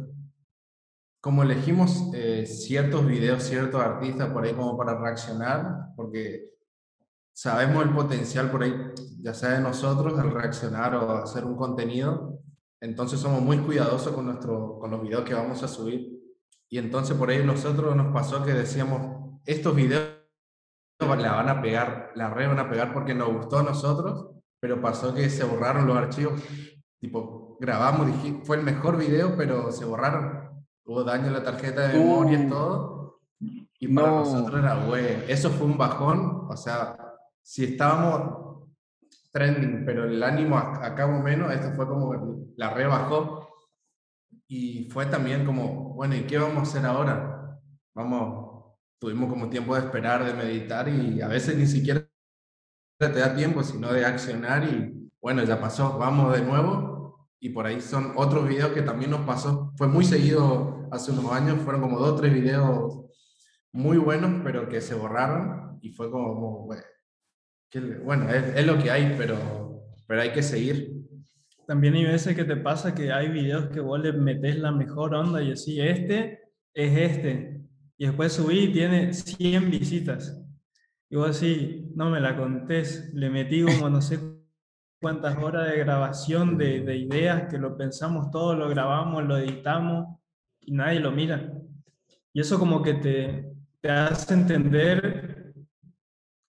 como 1.23 1.41
elegimos 1.41 2.09
eh, 2.13 2.45
ciertos 2.45 3.07
videos, 3.07 3.43
ciertos 3.43 3.79
artistas 3.79 4.29
por 4.31 4.43
ahí 4.43 4.51
como 4.51 4.77
para 4.77 4.99
reaccionar, 4.99 5.93
porque 5.95 6.49
sabemos 7.31 7.81
el 7.81 7.93
potencial 7.93 8.51
por 8.51 8.61
ahí, 8.61 8.75
ya 9.21 9.33
sea 9.33 9.51
de 9.51 9.61
nosotros, 9.61 10.19
al 10.19 10.31
reaccionar 10.31 10.95
o 10.95 11.19
hacer 11.19 11.45
un 11.45 11.55
contenido. 11.55 12.41
Entonces 12.81 13.21
somos 13.21 13.41
muy 13.41 13.57
cuidadosos 13.59 14.13
con, 14.13 14.25
nuestro, 14.25 14.77
con 14.79 14.91
los 14.91 15.01
videos 15.01 15.23
que 15.23 15.33
vamos 15.33 15.63
a 15.63 15.69
subir. 15.69 16.11
Y 16.67 16.77
entonces 16.77 17.15
por 17.15 17.29
ahí 17.29 17.41
nosotros 17.41 17.95
nos 17.95 18.13
pasó 18.13 18.43
que 18.43 18.51
decíamos, 18.51 19.39
estos 19.45 19.73
videos 19.73 20.09
la 20.99 21.31
van 21.31 21.47
a 21.47 21.61
pegar, 21.61 22.11
la 22.15 22.31
red 22.31 22.49
van 22.49 22.59
a 22.59 22.69
pegar 22.69 22.93
porque 22.93 23.15
nos 23.15 23.31
gustó 23.31 23.59
a 23.59 23.63
nosotros, 23.63 24.31
pero 24.59 24.81
pasó 24.81 25.13
que 25.13 25.29
se 25.29 25.45
borraron 25.45 25.87
los 25.87 25.95
archivos. 25.95 26.41
Tipo, 26.99 27.55
grabamos, 27.61 28.09
fue 28.43 28.57
el 28.57 28.63
mejor 28.63 28.97
video, 28.97 29.37
pero 29.37 29.71
se 29.71 29.85
borraron. 29.85 30.42
Hubo 30.85 31.03
daño 31.03 31.27
en 31.27 31.33
la 31.33 31.43
tarjeta 31.43 31.87
de 31.87 31.99
memoria 31.99 32.39
y 32.39 32.45
uh. 32.45 32.49
todo. 32.49 33.21
Y 33.79 33.87
para 33.89 34.11
nosotros 34.11 34.59
era, 34.59 34.85
güey, 34.85 35.23
eso 35.27 35.49
fue 35.49 35.65
un 35.65 35.77
bajón. 35.77 36.47
O 36.49 36.55
sea, 36.55 36.95
si 37.41 37.65
estábamos 37.65 38.69
trending, 39.31 39.83
pero 39.85 40.05
el 40.05 40.21
ánimo 40.23 40.57
acabó 40.57 41.19
menos, 41.19 41.51
esto 41.51 41.71
fue 41.75 41.87
como 41.87 42.13
la 42.55 42.69
rebajó. 42.69 43.49
Y 44.47 44.89
fue 44.91 45.05
también 45.07 45.45
como, 45.45 45.93
bueno, 45.95 46.15
¿y 46.15 46.23
qué 46.23 46.37
vamos 46.37 46.57
a 46.57 46.61
hacer 46.61 46.85
ahora? 46.85 47.59
Vamos, 47.93 48.75
tuvimos 48.99 49.29
como 49.29 49.49
tiempo 49.49 49.75
de 49.75 49.81
esperar, 49.81 50.23
de 50.23 50.33
meditar 50.33 50.87
y 50.87 51.21
a 51.21 51.27
veces 51.27 51.57
ni 51.57 51.65
siquiera 51.65 52.07
te 52.97 53.19
da 53.19 53.35
tiempo, 53.35 53.63
sino 53.63 53.91
de 53.91 54.05
accionar 54.05 54.63
y 54.63 55.11
bueno, 55.21 55.43
ya 55.43 55.59
pasó, 55.59 55.97
vamos 55.97 56.33
de 56.33 56.41
nuevo. 56.41 57.27
Y 57.39 57.49
por 57.49 57.65
ahí 57.65 57.81
son 57.81 58.13
otros 58.15 58.47
videos 58.47 58.71
que 58.71 58.81
también 58.81 59.11
nos 59.11 59.21
pasó. 59.21 59.73
Fue 59.77 59.87
muy 59.87 60.05
seguido 60.05 60.72
hace 60.93 61.11
unos 61.11 61.31
años, 61.31 61.59
fueron 61.59 61.81
como 61.81 61.97
dos 61.97 62.11
o 62.11 62.15
tres 62.15 62.33
videos 62.33 63.05
muy 63.71 63.97
buenos, 63.97 64.41
pero 64.43 64.69
que 64.69 64.79
se 64.79 64.93
borraron 64.93 65.79
y 65.81 65.89
fue 65.89 66.11
como, 66.11 66.65
bueno, 66.65 66.83
bueno, 68.03 68.29
es, 68.29 68.65
lo 68.65 68.77
que 68.77 68.91
hay, 68.91 69.15
pero, 69.17 69.83
pero 70.07 70.21
hay 70.21 70.31
que 70.31 70.43
seguir. 70.43 70.93
También 71.65 71.95
hay 71.95 72.05
veces 72.05 72.35
que 72.35 72.43
te 72.43 72.55
pasa 72.55 72.93
que 72.93 73.11
hay 73.11 73.29
videos 73.29 73.69
que 73.69 73.79
vos 73.79 73.99
le 73.99 74.13
metes 74.13 74.59
la 74.59 74.71
mejor 74.71 75.15
onda 75.15 75.41
y 75.41 75.53
así, 75.53 75.81
este 75.81 76.41
es 76.75 77.11
este. 77.11 77.63
Y 77.97 78.05
después 78.05 78.33
subí 78.33 78.65
y 78.65 78.71
tiene 78.71 79.13
100 79.13 79.71
visitas. 79.71 80.39
Y 81.09 81.15
vos 81.15 81.31
así, 81.31 81.91
no 81.95 82.11
me 82.11 82.19
la 82.19 82.37
contés, 82.37 83.11
le 83.15 83.31
metí 83.31 83.63
como 83.63 83.89
no 83.89 84.01
sé 84.01 84.19
cuántas 85.01 85.37
horas 85.37 85.71
de 85.71 85.79
grabación 85.79 86.57
de, 86.57 86.81
de 86.81 86.97
ideas 86.97 87.49
que 87.49 87.57
lo 87.57 87.75
pensamos 87.75 88.29
todo, 88.29 88.55
lo 88.55 88.69
grabamos, 88.69 89.23
lo 89.23 89.37
editamos 89.37 90.19
y 90.65 90.71
nadie 90.71 90.99
lo 90.99 91.11
mira. 91.11 91.53
Y 92.33 92.41
eso 92.41 92.57
como 92.59 92.81
que 92.81 92.95
te, 92.95 93.53
te 93.81 93.89
hace 93.89 94.33
entender 94.33 95.53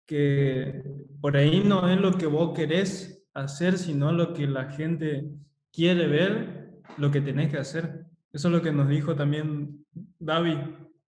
que 0.06 0.84
por 1.20 1.36
ahí 1.36 1.62
no 1.64 1.88
es 1.88 2.00
lo 2.00 2.12
que 2.12 2.26
vos 2.26 2.56
querés 2.56 3.26
hacer, 3.32 3.78
sino 3.78 4.12
lo 4.12 4.32
que 4.32 4.46
la 4.46 4.70
gente 4.70 5.30
quiere 5.72 6.06
ver, 6.06 6.82
lo 6.98 7.10
que 7.10 7.20
tenés 7.20 7.50
que 7.50 7.58
hacer. 7.58 8.06
Eso 8.32 8.48
es 8.48 8.54
lo 8.54 8.62
que 8.62 8.72
nos 8.72 8.88
dijo 8.88 9.14
también 9.16 9.86
David, 10.18 10.58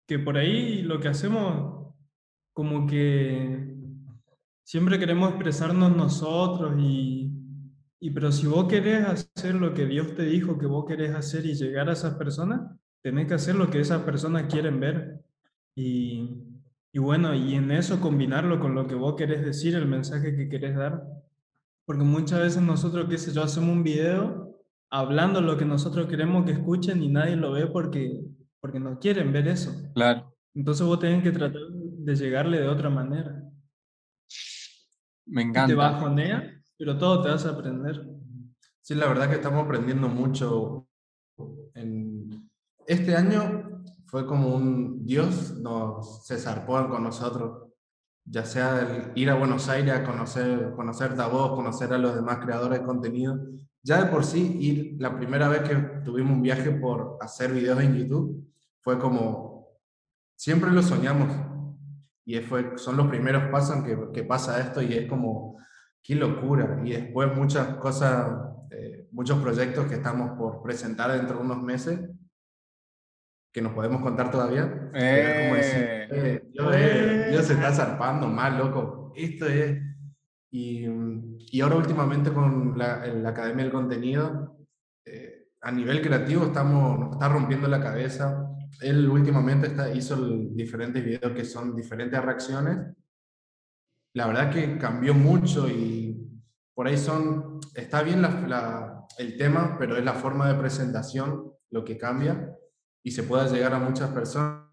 que 0.06 0.18
por 0.18 0.36
ahí 0.36 0.82
lo 0.82 1.00
que 1.00 1.08
hacemos, 1.08 1.94
como 2.52 2.86
que 2.86 3.74
siempre 4.64 4.98
queremos 4.98 5.30
expresarnos 5.30 5.94
nosotros 5.94 6.74
y, 6.78 7.30
y 8.00 8.10
pero 8.10 8.32
si 8.32 8.46
vos 8.46 8.66
querés 8.66 9.04
hacer 9.06 9.54
lo 9.54 9.74
que 9.74 9.86
Dios 9.86 10.14
te 10.14 10.24
dijo 10.24 10.58
que 10.58 10.66
vos 10.66 10.86
querés 10.86 11.14
hacer 11.14 11.46
y 11.46 11.54
llegar 11.54 11.88
a 11.88 11.92
esas 11.92 12.14
personas, 12.14 12.72
tenés 13.06 13.28
que 13.28 13.34
hacer 13.34 13.54
lo 13.54 13.70
que 13.70 13.78
esas 13.78 14.02
personas 14.02 14.52
quieren 14.52 14.80
ver. 14.80 15.24
Y, 15.76 16.42
y 16.90 16.98
bueno, 16.98 17.36
y 17.36 17.54
en 17.54 17.70
eso 17.70 18.00
combinarlo 18.00 18.58
con 18.58 18.74
lo 18.74 18.88
que 18.88 18.96
vos 18.96 19.14
querés 19.14 19.44
decir, 19.44 19.76
el 19.76 19.86
mensaje 19.86 20.34
que 20.34 20.48
querés 20.48 20.74
dar. 20.74 21.04
Porque 21.84 22.02
muchas 22.02 22.40
veces 22.40 22.62
nosotros, 22.62 23.06
qué 23.08 23.16
sé 23.16 23.32
yo, 23.32 23.44
hacemos 23.44 23.70
un 23.70 23.84
video 23.84 24.58
hablando 24.90 25.40
lo 25.40 25.56
que 25.56 25.64
nosotros 25.64 26.08
queremos 26.08 26.44
que 26.46 26.50
escuchen 26.50 27.00
y 27.00 27.08
nadie 27.08 27.36
lo 27.36 27.52
ve 27.52 27.68
porque, 27.68 28.24
porque 28.58 28.80
no 28.80 28.98
quieren 28.98 29.32
ver 29.32 29.46
eso. 29.46 29.72
Claro. 29.94 30.34
Entonces 30.52 30.84
vos 30.84 30.98
tenés 30.98 31.22
que 31.22 31.30
tratar 31.30 31.62
de 31.70 32.16
llegarle 32.16 32.58
de 32.58 32.66
otra 32.66 32.90
manera. 32.90 33.40
Me 35.26 35.42
encanta. 35.42 35.68
te 35.68 35.74
bajonea, 35.76 36.60
pero 36.76 36.98
todo 36.98 37.22
te 37.22 37.28
vas 37.28 37.46
a 37.46 37.50
aprender. 37.50 38.04
Sí, 38.82 38.96
la 38.96 39.06
verdad 39.06 39.28
que 39.28 39.36
estamos 39.36 39.64
aprendiendo 39.64 40.08
mucho. 40.08 40.88
En 41.74 42.05
este 42.86 43.16
año 43.16 43.82
fue 44.06 44.26
como 44.26 44.54
un 44.54 45.04
Dios 45.04 45.58
nos 45.58 46.26
se 46.26 46.38
zarpó 46.38 46.88
con 46.88 47.02
nosotros, 47.02 47.68
ya 48.24 48.44
sea 48.44 49.12
ir 49.14 49.30
a 49.30 49.34
Buenos 49.34 49.68
Aires 49.68 49.94
a 49.94 50.04
conocer, 50.04 50.72
conocer 50.74 51.12
a 51.18 51.28
conocer 51.28 51.92
a 51.92 51.98
los 51.98 52.14
demás 52.14 52.38
creadores 52.38 52.80
de 52.80 52.86
contenido. 52.86 53.38
Ya 53.82 54.02
de 54.02 54.10
por 54.10 54.24
sí, 54.24 54.56
ir 54.60 54.96
la 54.98 55.16
primera 55.16 55.48
vez 55.48 55.62
que 55.62 55.74
tuvimos 56.04 56.32
un 56.32 56.42
viaje 56.42 56.72
por 56.72 57.18
hacer 57.20 57.52
videos 57.52 57.80
en 57.80 57.94
YouTube, 57.94 58.50
fue 58.80 58.98
como, 58.98 59.68
siempre 60.34 60.70
lo 60.70 60.82
soñamos. 60.82 61.28
Y 62.24 62.38
fue, 62.40 62.76
son 62.78 62.96
los 62.96 63.06
primeros 63.06 63.44
pasos 63.50 63.84
que, 63.84 63.96
que 64.12 64.24
pasa 64.24 64.60
esto 64.60 64.82
y 64.82 64.92
es 64.94 65.08
como, 65.08 65.56
qué 66.02 66.16
locura. 66.16 66.80
Y 66.84 66.92
después 66.92 67.36
muchas 67.36 67.76
cosas, 67.76 68.28
eh, 68.70 69.08
muchos 69.12 69.38
proyectos 69.38 69.86
que 69.86 69.94
estamos 69.94 70.36
por 70.36 70.62
presentar 70.62 71.12
dentro 71.12 71.38
de 71.38 71.44
unos 71.44 71.62
meses 71.62 72.00
que 73.56 73.62
nos 73.62 73.72
podemos 73.72 74.02
contar 74.02 74.30
todavía. 74.30 74.90
Eh. 74.92 76.06
Eh, 76.10 76.46
Dios, 77.30 77.46
se 77.46 77.54
está 77.54 77.72
zarpando 77.72 78.28
mal, 78.28 78.58
loco. 78.58 79.14
Esto 79.16 79.46
es... 79.46 79.80
Y, 80.50 80.86
y 81.52 81.60
ahora 81.62 81.76
últimamente 81.76 82.34
con 82.34 82.76
la, 82.76 83.06
la 83.06 83.30
Academia 83.30 83.64
del 83.64 83.72
Contenido, 83.72 84.58
eh, 85.06 85.48
a 85.62 85.72
nivel 85.72 86.02
creativo 86.02 86.44
estamos, 86.44 86.98
nos 86.98 87.12
está 87.12 87.30
rompiendo 87.30 87.66
la 87.66 87.80
cabeza. 87.80 88.46
Él 88.82 89.08
últimamente 89.08 89.68
está, 89.68 89.90
hizo 89.90 90.16
diferentes 90.50 91.02
videos 91.02 91.32
que 91.32 91.46
son 91.46 91.74
diferentes 91.74 92.22
reacciones. 92.22 92.94
La 94.12 94.26
verdad 94.26 94.50
que 94.50 94.76
cambió 94.76 95.14
mucho 95.14 95.66
y 95.66 96.30
por 96.74 96.88
ahí 96.88 96.98
son, 96.98 97.58
está 97.74 98.02
bien 98.02 98.20
la, 98.20 99.06
el 99.16 99.38
tema, 99.38 99.76
pero 99.78 99.96
es 99.96 100.04
la 100.04 100.12
forma 100.12 100.46
de 100.46 100.58
presentación 100.60 101.52
lo 101.70 101.86
que 101.86 101.96
cambia 101.96 102.54
y 103.06 103.12
se 103.12 103.22
pueda 103.22 103.46
llegar 103.46 103.72
a 103.72 103.78
muchas 103.78 104.10
personas. 104.10 104.64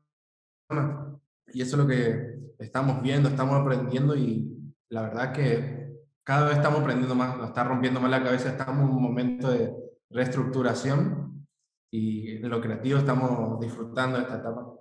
Y 1.54 1.62
eso 1.62 1.76
es 1.76 1.84
lo 1.84 1.88
que 1.88 2.40
estamos 2.58 3.00
viendo, 3.04 3.30
estamos 3.30 3.62
aprendiendo 3.62 4.16
y 4.16 4.74
la 4.90 5.04
verdad 5.04 5.32
que 5.32 5.94
cada 6.24 6.48
vez 6.48 6.58
estamos 6.58 6.80
aprendiendo 6.80 7.14
más, 7.14 7.38
nos 7.38 7.50
está 7.50 7.64
rompiendo 7.64 8.00
más 8.02 8.10
la 8.10 8.24
cabeza, 8.24 8.50
estamos 8.50 8.90
en 8.90 8.96
un 8.96 9.04
momento 9.04 9.52
de 9.52 9.72
reestructuración 10.10 11.46
y 11.92 12.38
en 12.38 12.50
lo 12.50 12.60
creativo 12.60 12.98
estamos 12.98 13.60
disfrutando 13.60 14.18
de 14.18 14.24
esta 14.24 14.38
etapa. 14.38 14.80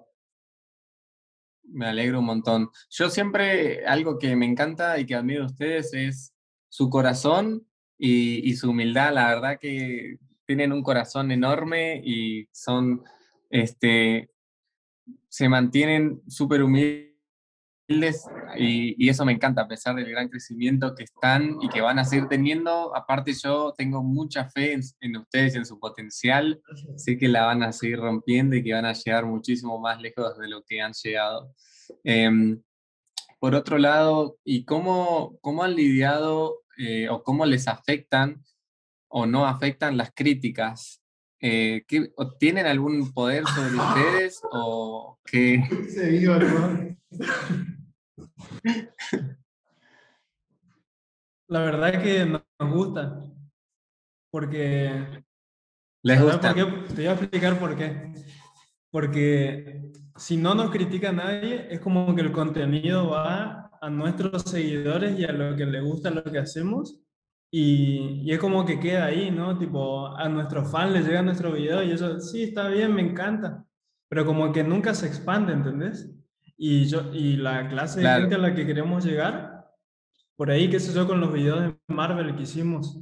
Me 1.65 1.88
alegro 1.88 2.21
un 2.21 2.25
montón. 2.25 2.71
Yo 2.88 3.11
siempre, 3.11 3.85
algo 3.85 4.19
que 4.19 4.35
me 4.35 4.47
encanta 4.47 4.99
y 4.99 5.05
que 5.05 5.15
admiro 5.15 5.41
de 5.41 5.53
ustedes 5.53 5.93
es 5.93 6.35
su 6.71 6.88
corazón 6.88 7.67
y, 7.99 8.49
y 8.49 8.57
su 8.57 8.71
humildad. 8.71 9.12
La 9.12 9.29
verdad 9.29 9.59
que 9.61 10.17
tienen 10.47 10.73
un 10.73 10.83
corazón 10.83 11.31
enorme 11.31 12.01
y 12.03 12.49
son 12.51 13.05
este, 13.53 14.31
se 15.29 15.49
mantienen 15.49 16.23
súper 16.27 16.62
humildes 16.62 17.12
y, 18.57 19.09
eso 19.09 19.27
me 19.27 19.33
encanta, 19.33 19.62
a 19.62 19.69
pesar 19.69 19.95
del 19.95 20.11
gran 20.11 20.29
crecimiento 20.29 20.95
que 20.95 21.05
están 21.05 21.59
y 21.61 21.69
que 21.69 21.83
van 21.83 21.99
a 21.99 22.05
seguir 22.07 22.29
teniendo. 22.29 22.97
Aparte 22.97 23.35
yo 23.35 23.75
tengo 23.77 24.03
mucha 24.03 24.49
fe 24.49 24.73
en, 24.73 25.17
ustedes 25.17 25.55
y 25.55 25.59
en 25.59 25.67
su 25.67 25.79
potencial. 25.79 26.62
Sé 26.97 27.19
que 27.19 27.29
la 27.29 27.45
van 27.45 27.62
a 27.62 27.73
seguir 27.73 27.99
rompiendo 27.99 28.57
y 28.57 28.65
que 28.65 28.73
van 28.73 28.87
a 28.87 28.95
llegar 28.95 29.27
muchísimo 29.27 29.79
más 29.79 30.01
lejos 30.01 30.38
de 30.38 30.49
lo 30.49 30.62
que 30.65 30.81
han 30.81 30.93
llegado. 30.95 31.55
Em, 32.05 32.62
por 33.38 33.55
otro 33.55 33.77
lado, 33.77 34.38
¿y 34.45 34.65
cómo, 34.65 35.37
cómo 35.43 35.62
han 35.62 35.77
lidiado 35.77 36.62
eh, 36.79 37.11
o 37.11 37.23
cómo 37.23 37.45
les 37.45 37.69
afectan 37.69 38.43
o 39.09 39.27
no 39.27 39.47
afectan 39.47 39.99
las 39.99 40.11
críticas 40.15 41.02
eh, 41.45 41.85
¿tienen 42.39 42.67
algún 42.67 43.13
poder 43.13 43.45
sobre 43.47 43.75
ustedes 43.75 44.41
o 44.53 45.19
qué? 45.25 45.65
La 51.49 51.61
verdad 51.61 51.97
es 51.97 52.03
que 52.03 52.25
nos 52.25 52.43
gusta, 52.73 53.25
porque... 54.31 55.25
¿Les 56.05 56.23
gusta? 56.23 56.55
Te 56.55 56.63
voy 56.63 57.07
a 57.07 57.13
explicar 57.13 57.59
por 57.59 57.77
qué. 57.77 58.15
Porque 58.91 59.93
si 60.17 60.37
no 60.37 60.55
nos 60.55 60.71
critica 60.71 61.13
nadie, 61.13 61.67
es 61.71 61.81
como 61.81 62.15
que 62.15 62.23
el 62.23 62.33
contenido 62.33 63.11
va 63.11 63.71
a 63.81 63.91
nuestros 63.91 64.43
seguidores 64.43 65.19
y 65.19 65.25
a 65.25 65.33
lo 65.33 65.57
que 65.57 65.67
les 65.67 65.83
gusta 65.83 66.11
lo 66.11 66.23
que 66.23 66.39
hacemos 66.39 67.02
y, 67.55 68.23
y, 68.25 68.33
es 68.33 68.38
como 68.38 68.65
que 68.65 68.81
queda 68.81 69.05
ahí, 69.05 69.31
¿no? 69.31 69.59
Tipo, 69.59 70.07
a 70.17 70.27
nuestros 70.31 70.71
fans 70.71 70.93
les 70.93 71.07
llega 71.07 71.21
nuestro 71.21 71.53
video 71.53 71.83
y 71.83 71.91
eso, 71.91 72.19
sí, 72.19 72.45
está 72.45 72.69
bien, 72.69 72.95
me 72.95 73.03
encanta. 73.03 73.67
Pero 74.09 74.25
como 74.25 74.51
que 74.53 74.65
nunca 74.65 74.95
se 74.95 75.07
expande, 75.07 75.53
¿entendés? 75.53 76.11
Y, 76.57 76.87
yo, 76.87 77.12
y 77.12 77.37
la 77.37 77.69
clase 77.69 78.01
de 78.01 78.09
gente 78.09 78.37
a 78.37 78.38
la 78.38 78.55
que 78.55 78.65
queremos 78.65 79.05
llegar, 79.05 79.71
por 80.35 80.51
ahí, 80.51 80.71
qué 80.71 80.81
sé 80.81 80.95
yo, 80.95 81.07
con 81.07 81.21
los 81.21 81.31
videos 81.31 81.61
de 81.61 81.77
Marvel 81.88 82.35
que 82.37 82.45
hicimos, 82.45 82.99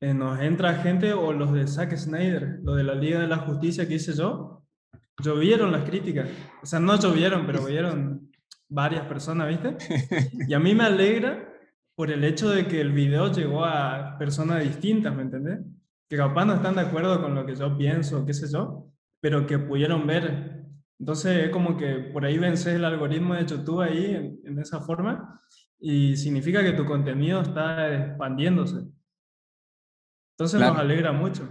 eh, 0.00 0.14
nos 0.14 0.40
entra 0.40 0.74
gente 0.76 1.12
o 1.12 1.34
los 1.34 1.52
de 1.52 1.66
Zack 1.66 1.94
Snyder, 1.94 2.60
lo 2.62 2.74
de 2.74 2.84
la 2.84 2.94
Liga 2.94 3.20
de 3.20 3.28
la 3.28 3.38
Justicia 3.38 3.86
que 3.86 3.96
hice 3.96 4.14
yo, 4.14 4.64
llovieron 5.22 5.70
las 5.70 5.84
críticas. 5.84 6.30
O 6.62 6.66
sea, 6.66 6.80
no 6.80 6.98
llovieron, 6.98 7.44
pero 7.44 7.58
llovieron 7.60 8.32
varias 8.70 9.04
personas, 9.04 9.48
¿viste? 9.48 9.76
Y 10.48 10.54
a 10.54 10.58
mí 10.58 10.74
me 10.74 10.84
alegra 10.84 11.51
por 12.02 12.10
el 12.10 12.24
hecho 12.24 12.50
de 12.50 12.66
que 12.66 12.80
el 12.80 12.90
video 12.90 13.30
llegó 13.30 13.64
a 13.64 14.18
personas 14.18 14.64
distintas, 14.64 15.14
¿me 15.14 15.22
entendés? 15.22 15.60
Que 16.08 16.16
capaz 16.16 16.44
no 16.44 16.54
están 16.54 16.74
de 16.74 16.80
acuerdo 16.80 17.22
con 17.22 17.32
lo 17.32 17.46
que 17.46 17.54
yo 17.54 17.78
pienso, 17.78 18.26
qué 18.26 18.34
sé 18.34 18.52
yo, 18.52 18.88
pero 19.20 19.46
que 19.46 19.60
pudieron 19.60 20.04
ver. 20.04 20.64
Entonces 20.98 21.44
es 21.44 21.50
como 21.50 21.76
que 21.76 22.10
por 22.12 22.24
ahí 22.24 22.38
vences 22.38 22.74
el 22.74 22.84
algoritmo 22.84 23.34
de 23.34 23.46
YouTube 23.46 23.82
ahí 23.82 24.36
en, 24.42 24.58
esa 24.58 24.80
forma 24.80 25.40
y 25.78 26.16
significa 26.16 26.64
que 26.64 26.72
tu 26.72 26.84
contenido 26.84 27.40
está 27.40 27.94
expandiéndose. 27.94 28.84
Entonces 30.36 30.58
nos 30.58 30.76
alegra 30.76 31.12
mucho. 31.12 31.48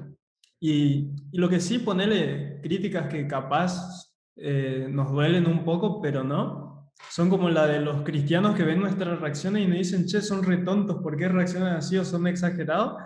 Y, 0.59 1.13
y, 1.31 1.37
lo 1.37 1.47
que 1.47 1.61
sí, 1.61 1.79
ponerle 1.79 2.59
críticas 2.61 3.07
que 3.07 3.25
capaz 3.25 4.11
eh, 4.35 4.89
nos 4.91 5.13
duelen 5.13 5.47
un 5.47 5.63
poco, 5.63 6.01
pero 6.01 6.25
no, 6.25 6.61
son 7.10 7.30
como 7.30 7.49
la 7.49 7.67
de 7.67 7.80
los 7.80 8.04
cristianos 8.04 8.56
que 8.56 8.63
ven 8.63 8.80
nuestras 8.80 9.19
reacciones 9.19 9.63
y 9.63 9.67
nos 9.67 9.77
dicen, 9.77 10.06
che, 10.06 10.21
son 10.21 10.43
retontos, 10.43 11.01
¿por 11.01 11.17
qué 11.17 11.27
reaccionan 11.27 11.75
así 11.75 11.97
o 11.97 12.06
son 12.06 12.27
exagerados? 12.27 13.01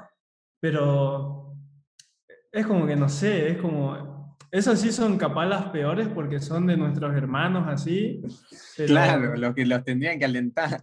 Pero 0.59 1.55
es 2.51 2.65
como 2.65 2.85
que 2.85 2.95
no 2.95 3.09
sé, 3.09 3.51
es 3.51 3.57
como, 3.57 4.37
esas 4.51 4.79
sí 4.79 4.91
son 4.91 5.17
capaz 5.17 5.45
las 5.45 5.65
peores 5.65 6.07
porque 6.07 6.39
son 6.39 6.67
de 6.67 6.77
nuestros 6.77 7.15
hermanos 7.15 7.65
así. 7.67 8.21
claro, 8.85 9.35
los 9.35 9.53
que 9.53 9.65
los 9.65 9.83
tendrían 9.83 10.19
que 10.19 10.25
alentar. 10.25 10.81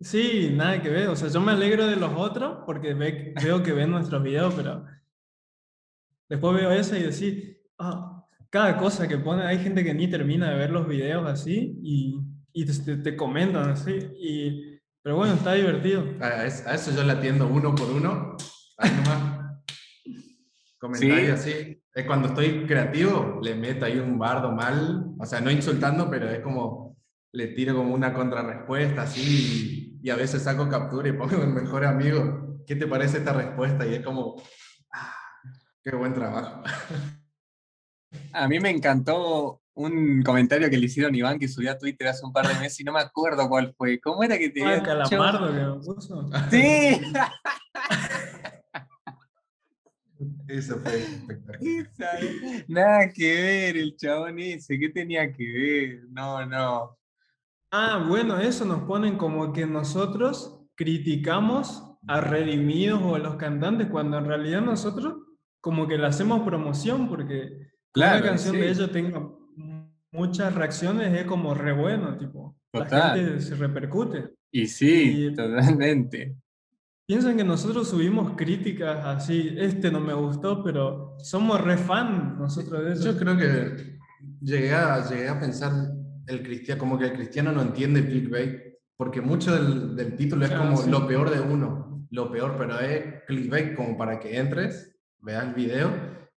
Sí, 0.00 0.50
nada 0.54 0.80
que 0.80 0.88
ver, 0.88 1.08
o 1.08 1.16
sea, 1.16 1.28
yo 1.28 1.42
me 1.42 1.52
alegro 1.52 1.86
de 1.86 1.96
los 1.96 2.12
otros 2.16 2.60
porque 2.64 2.94
veo 2.94 3.62
que 3.62 3.72
ven 3.72 3.90
nuestros 3.90 4.22
videos, 4.22 4.54
pero 4.54 4.86
después 6.26 6.56
veo 6.56 6.70
eso 6.70 6.96
y 6.96 7.02
decir, 7.02 7.62
ah, 7.78 8.19
cada 8.50 8.76
cosa 8.76 9.06
que 9.06 9.16
pone, 9.16 9.44
hay 9.44 9.58
gente 9.58 9.84
que 9.84 9.94
ni 9.94 10.08
termina 10.08 10.50
de 10.50 10.56
ver 10.56 10.70
los 10.70 10.86
videos 10.86 11.26
así 11.26 11.78
y, 11.82 12.20
y 12.52 12.66
te, 12.66 12.96
te, 12.96 13.16
comentan 13.16 13.70
así. 13.70 13.96
Y, 14.18 14.80
pero 15.02 15.16
bueno, 15.16 15.34
está 15.34 15.54
divertido. 15.54 16.04
A, 16.20 16.44
eso 16.44 16.90
yo 16.94 17.04
le 17.04 17.12
atiendo 17.12 17.46
uno 17.46 17.74
por 17.74 17.88
uno. 17.90 18.36
Ahí 18.76 18.90
nomás. 18.90 19.60
Comentarios 20.78 21.40
así. 21.40 21.80
Es 21.94 22.06
cuando 22.06 22.28
estoy 22.28 22.66
creativo, 22.66 23.40
le 23.42 23.54
meto 23.54 23.84
ahí 23.84 23.98
un 23.98 24.18
bardo 24.18 24.50
mal. 24.50 25.14
O 25.18 25.26
sea, 25.26 25.40
no 25.40 25.50
insultando, 25.50 26.10
pero 26.10 26.28
es 26.28 26.40
como 26.40 26.96
le 27.32 27.48
tiro 27.48 27.76
como 27.76 27.94
una 27.94 28.12
contrarrespuesta 28.12 29.02
así. 29.02 30.00
Y, 30.02 30.08
y 30.08 30.10
a 30.10 30.16
veces 30.16 30.42
saco 30.42 30.68
captura 30.68 31.08
y 31.08 31.12
pongo 31.12 31.40
el 31.42 31.50
mejor 31.50 31.84
amigo. 31.84 32.62
¿Qué 32.66 32.74
te 32.74 32.88
parece 32.88 33.18
esta 33.18 33.32
respuesta? 33.32 33.86
Y 33.86 33.94
es 33.94 34.04
como, 34.04 34.42
ah, 34.92 35.14
qué 35.84 35.94
buen 35.94 36.14
trabajo. 36.14 36.62
A 38.32 38.48
mí 38.48 38.58
me 38.60 38.70
encantó 38.70 39.60
un 39.74 40.22
comentario 40.22 40.68
que 40.68 40.76
le 40.76 40.86
hicieron 40.86 41.14
Iván 41.14 41.38
que 41.38 41.48
subió 41.48 41.72
a 41.72 41.78
Twitter 41.78 42.08
hace 42.08 42.24
un 42.24 42.32
par 42.32 42.46
de 42.46 42.54
meses 42.54 42.80
y 42.80 42.84
no 42.84 42.92
me 42.92 43.00
acuerdo 43.00 43.48
cuál 43.48 43.74
fue. 43.76 44.00
¿Cómo 44.00 44.22
era 44.22 44.38
que 44.38 44.50
te 44.50 44.64
ah, 44.64 44.82
calamardo 44.82 45.46
que 45.46 45.60
me 45.60 45.72
puso. 45.84 46.30
Sí. 46.50 47.00
Eso 50.48 50.78
fue 50.80 50.98
espectacular. 50.98 51.98
Nada 52.68 53.10
que 53.10 53.34
ver, 53.34 53.76
el 53.76 53.96
chabón 53.96 54.38
ese, 54.38 54.78
¿qué 54.78 54.90
tenía 54.90 55.32
que 55.32 55.44
ver? 55.44 56.00
No, 56.10 56.44
no. 56.44 56.98
Ah, 57.70 58.04
bueno, 58.06 58.38
eso 58.38 58.64
nos 58.64 58.82
ponen 58.82 59.16
como 59.16 59.52
que 59.52 59.64
nosotros 59.64 60.60
criticamos 60.74 61.84
a 62.08 62.20
Redimidos 62.20 63.00
o 63.02 63.14
a 63.14 63.18
los 63.18 63.36
cantantes 63.36 63.88
cuando 63.88 64.18
en 64.18 64.26
realidad 64.26 64.60
nosotros 64.60 65.14
como 65.60 65.86
que 65.86 65.96
le 65.98 66.06
hacemos 66.06 66.42
promoción 66.42 67.08
porque 67.08 67.69
Claro, 67.92 68.18
una 68.18 68.28
canción 68.28 68.56
de 68.56 68.70
ellos 68.70 68.92
tenga 68.92 69.20
muchas 70.12 70.54
reacciones 70.54 71.12
es 71.18 71.24
como 71.24 71.54
re 71.54 71.72
bueno, 71.72 72.16
tipo. 72.16 72.56
La 72.72 72.86
gente 72.86 73.40
se 73.40 73.54
repercute. 73.56 74.34
Y 74.52 74.66
sí, 74.66 75.32
totalmente. 75.34 76.36
Piensan 77.06 77.36
que 77.36 77.44
nosotros 77.44 77.88
subimos 77.88 78.36
críticas 78.36 79.04
así, 79.04 79.54
este 79.58 79.90
no 79.90 80.00
me 80.00 80.14
gustó, 80.14 80.62
pero 80.62 81.16
somos 81.18 81.60
re 81.60 81.76
fan 81.76 82.38
nosotros 82.38 82.84
de 82.84 82.92
eso. 82.92 83.12
Yo 83.12 83.18
creo 83.18 83.36
que 83.36 83.98
llegué 84.40 84.72
a, 84.72 85.08
llegué 85.08 85.28
a 85.28 85.40
pensar 85.40 85.72
el 86.28 86.42
cristiano, 86.44 86.78
como 86.78 86.98
que 86.98 87.06
el 87.06 87.14
cristiano 87.14 87.50
no 87.50 87.62
entiende 87.62 88.06
clickbait, 88.06 88.60
porque 88.96 89.20
mucho 89.20 89.52
del, 89.52 89.96
del 89.96 90.14
título 90.14 90.44
es 90.44 90.52
como 90.52 90.80
lo 90.86 91.06
peor 91.08 91.30
de 91.30 91.40
uno, 91.40 92.06
lo 92.10 92.30
peor, 92.30 92.54
pero 92.56 92.78
es 92.78 93.24
clickbait 93.26 93.74
como 93.74 93.96
para 93.96 94.20
que 94.20 94.38
entres, 94.38 94.96
veas 95.18 95.44
el 95.44 95.54
video 95.54 95.90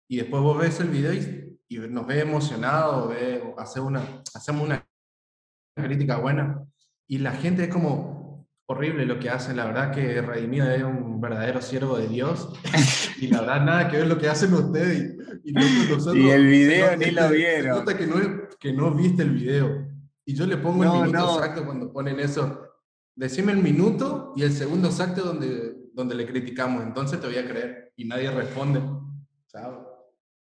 y 0.09 0.17
después 0.17 0.43
vos 0.43 0.59
ves 0.59 0.81
el 0.81 0.89
video 0.89 1.13
y 1.13 1.42
y 1.77 1.89
nos 1.89 2.07
ve 2.07 2.21
emocionado, 2.21 3.09
ve, 3.09 3.43
hace 3.57 3.81
una, 3.81 4.03
hacemos 4.35 4.65
una 4.65 4.87
crítica 5.75 6.19
buena 6.19 6.65
y 7.07 7.19
la 7.19 7.33
gente 7.33 7.65
es 7.65 7.69
como, 7.69 8.23
horrible 8.73 9.07
lo 9.07 9.19
que 9.19 9.31
hacen. 9.31 9.57
La 9.57 9.67
verdad 9.67 9.93
que 9.93 10.21
Redimido 10.21 10.71
es 10.71 10.83
un 10.83 11.21
verdadero 11.21 11.61
siervo 11.61 11.97
de 11.97 12.09
Dios. 12.09 12.49
y 13.21 13.29
la 13.29 13.41
verdad, 13.41 13.65
nada 13.65 13.89
que 13.89 13.99
ver 13.99 14.07
lo 14.07 14.19
que 14.19 14.29
hacen 14.29 14.53
ustedes. 14.55 15.17
Y, 15.45 15.53
y, 15.53 16.31
el 16.31 16.47
video 16.47 16.97
ni 16.97 17.11
lo 17.11 17.29
vieron. 17.31 17.79
Nota 17.79 17.97
que 17.97 18.07
no, 18.07 18.17
que 18.59 18.73
no 18.73 18.93
viste 18.93 19.23
el 19.23 19.31
video. 19.31 19.89
Y 20.25 20.35
yo 20.35 20.47
le 20.47 20.57
pongo 20.57 20.85
el 20.85 21.07
minuto 21.07 21.37
exacto 21.37 21.65
cuando 21.65 21.93
ponen 21.93 22.21
eso. 22.21 22.69
Decime 23.15 23.53
el 23.53 23.59
minuto 23.59 24.33
y 24.37 24.43
el 24.43 24.53
segundo 24.53 24.89
exacto 24.89 25.23
donde, 25.23 25.75
donde 25.93 26.15
le 26.15 26.27
criticamos. 26.27 26.83
Entonces 26.83 27.21
te 27.21 27.27
voy 27.27 27.37
a 27.37 27.49
creer. 27.49 27.93
Y 27.97 28.05
nadie 28.05 28.31
responde. 28.31 28.81
Chao. 29.49 29.92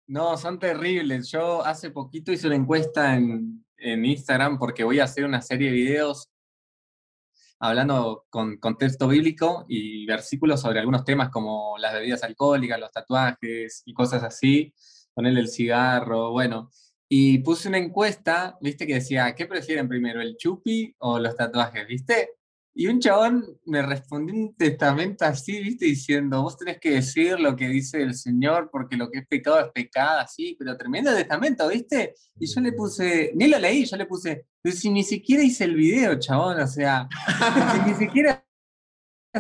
No, 0.07 0.37
son 0.37 0.57
terribles. 0.57 1.29
Yo 1.29 1.63
hace 1.65 1.91
poquito 1.91 2.31
hice 2.31 2.47
una 2.47 2.55
encuesta 2.55 3.15
en, 3.15 3.65
en 3.77 4.05
Instagram 4.05 4.57
porque 4.57 4.83
voy 4.83 4.99
a 4.99 5.03
hacer 5.03 5.25
una 5.25 5.41
serie 5.41 5.69
de 5.69 5.75
videos 5.75 6.29
hablando 7.59 8.25
con 8.29 8.57
contexto 8.57 9.07
bíblico 9.07 9.65
y 9.67 10.05
versículos 10.05 10.61
sobre 10.61 10.79
algunos 10.79 11.03
temas 11.03 11.29
como 11.29 11.77
las 11.79 11.93
bebidas 11.93 12.23
alcohólicas, 12.23 12.79
los 12.79 12.91
tatuajes 12.91 13.81
y 13.85 13.93
cosas 13.93 14.23
así, 14.23 14.73
ponerle 15.13 15.41
el 15.41 15.49
cigarro, 15.49 16.31
bueno. 16.31 16.69
Y 17.09 17.39
puse 17.39 17.69
una 17.69 17.77
encuesta, 17.77 18.57
viste, 18.61 18.85
que 18.85 18.95
decía, 18.95 19.33
¿qué 19.33 19.45
prefieren 19.45 19.87
primero, 19.87 20.21
el 20.21 20.35
chupi 20.37 20.93
o 20.99 21.19
los 21.19 21.35
tatuajes? 21.35 21.87
¿Viste? 21.87 22.31
Y 22.79 22.85
un 22.85 22.99
chabón 22.99 23.43
me 23.65 23.81
respondió 23.81 24.35
un 24.35 24.55
testamento 24.55 25.25
así, 25.25 25.59
viste, 25.63 25.85
diciendo, 25.85 26.43
vos 26.43 26.55
tenés 26.55 26.79
que 26.79 26.91
decir 26.91 27.39
lo 27.39 27.55
que 27.55 27.67
dice 27.69 28.03
el 28.03 28.13
Señor, 28.13 28.69
porque 28.71 28.95
lo 28.95 29.09
que 29.09 29.17
es 29.17 29.27
pecado 29.27 29.59
es 29.59 29.71
pecado, 29.71 30.19
así, 30.19 30.55
pero 30.59 30.77
tremendo 30.77 31.11
testamento, 31.11 31.67
viste. 31.69 32.13
Y 32.39 32.45
yo 32.45 32.61
le 32.61 32.73
puse, 32.73 33.31
ni 33.33 33.47
lo 33.47 33.57
leí, 33.57 33.83
yo 33.83 33.97
le 33.97 34.05
puse, 34.05 34.45
si 34.63 34.91
ni 34.91 35.03
siquiera 35.03 35.41
hice 35.41 35.63
el 35.63 35.73
video, 35.73 36.19
chabón, 36.19 36.59
o 36.59 36.67
sea, 36.67 37.09
ni 37.87 37.95
siquiera 37.95 38.45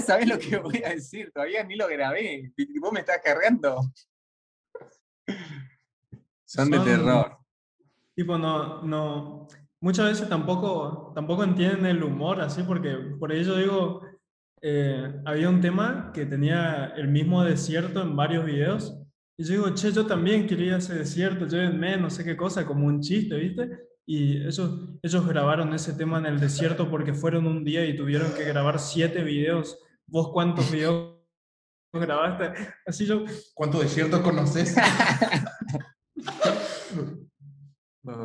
sabés 0.01 0.27
lo 0.27 0.39
que 0.39 0.57
voy 0.57 0.81
a 0.83 0.89
decir, 0.89 1.31
todavía 1.31 1.63
ni 1.63 1.75
lo 1.75 1.87
grabé, 1.87 2.51
y 2.57 2.79
vos 2.79 2.91
me 2.91 3.01
estás 3.01 3.19
cargando. 3.23 3.81
Son, 6.43 6.71
Son 6.71 6.71
de 6.71 6.79
terror. 6.79 7.37
Tipo, 8.15 8.35
no, 8.35 8.81
no, 8.81 9.47
muchas 9.81 10.07
veces 10.07 10.29
tampoco, 10.29 11.11
tampoco 11.15 11.43
entienden 11.43 11.85
el 11.85 12.03
humor, 12.03 12.41
así, 12.41 12.63
porque 12.63 12.91
por 13.19 13.31
ello 13.31 13.55
digo, 13.57 14.01
eh, 14.61 15.21
había 15.25 15.49
un 15.49 15.61
tema 15.61 16.11
que 16.13 16.25
tenía 16.25 16.93
el 16.95 17.07
mismo 17.07 17.43
desierto 17.43 18.01
en 18.01 18.15
varios 18.15 18.45
videos, 18.45 18.97
y 19.39 19.43
yo 19.43 19.51
digo, 19.51 19.75
che, 19.75 19.91
yo 19.91 20.05
también 20.07 20.47
quería 20.47 20.77
ese 20.77 20.95
desierto, 20.95 21.45
llévenme, 21.45 21.95
no 21.97 22.09
sé 22.09 22.23
qué 22.23 22.35
cosa, 22.35 22.65
como 22.65 22.87
un 22.87 23.01
chiste, 23.01 23.35
¿viste? 23.35 23.69
Y 24.07 24.37
ellos, 24.37 24.97
ellos 25.03 25.27
grabaron 25.27 25.73
ese 25.73 25.93
tema 25.93 26.17
en 26.17 26.25
el 26.25 26.39
desierto 26.39 26.89
porque 26.89 27.13
fueron 27.13 27.45
un 27.45 27.63
día 27.63 27.85
y 27.85 27.95
tuvieron 27.95 28.33
que 28.33 28.45
grabar 28.45 28.79
siete 28.79 29.23
videos. 29.23 29.77
¿Vos 30.07 30.29
cuántos 30.31 30.71
videos 30.71 31.17
grabaste? 31.93 32.53
Así 32.85 33.05
yo... 33.05 33.25
¿Cuánto 33.53 33.79
desierto 33.79 34.23
conoces? 34.23 34.75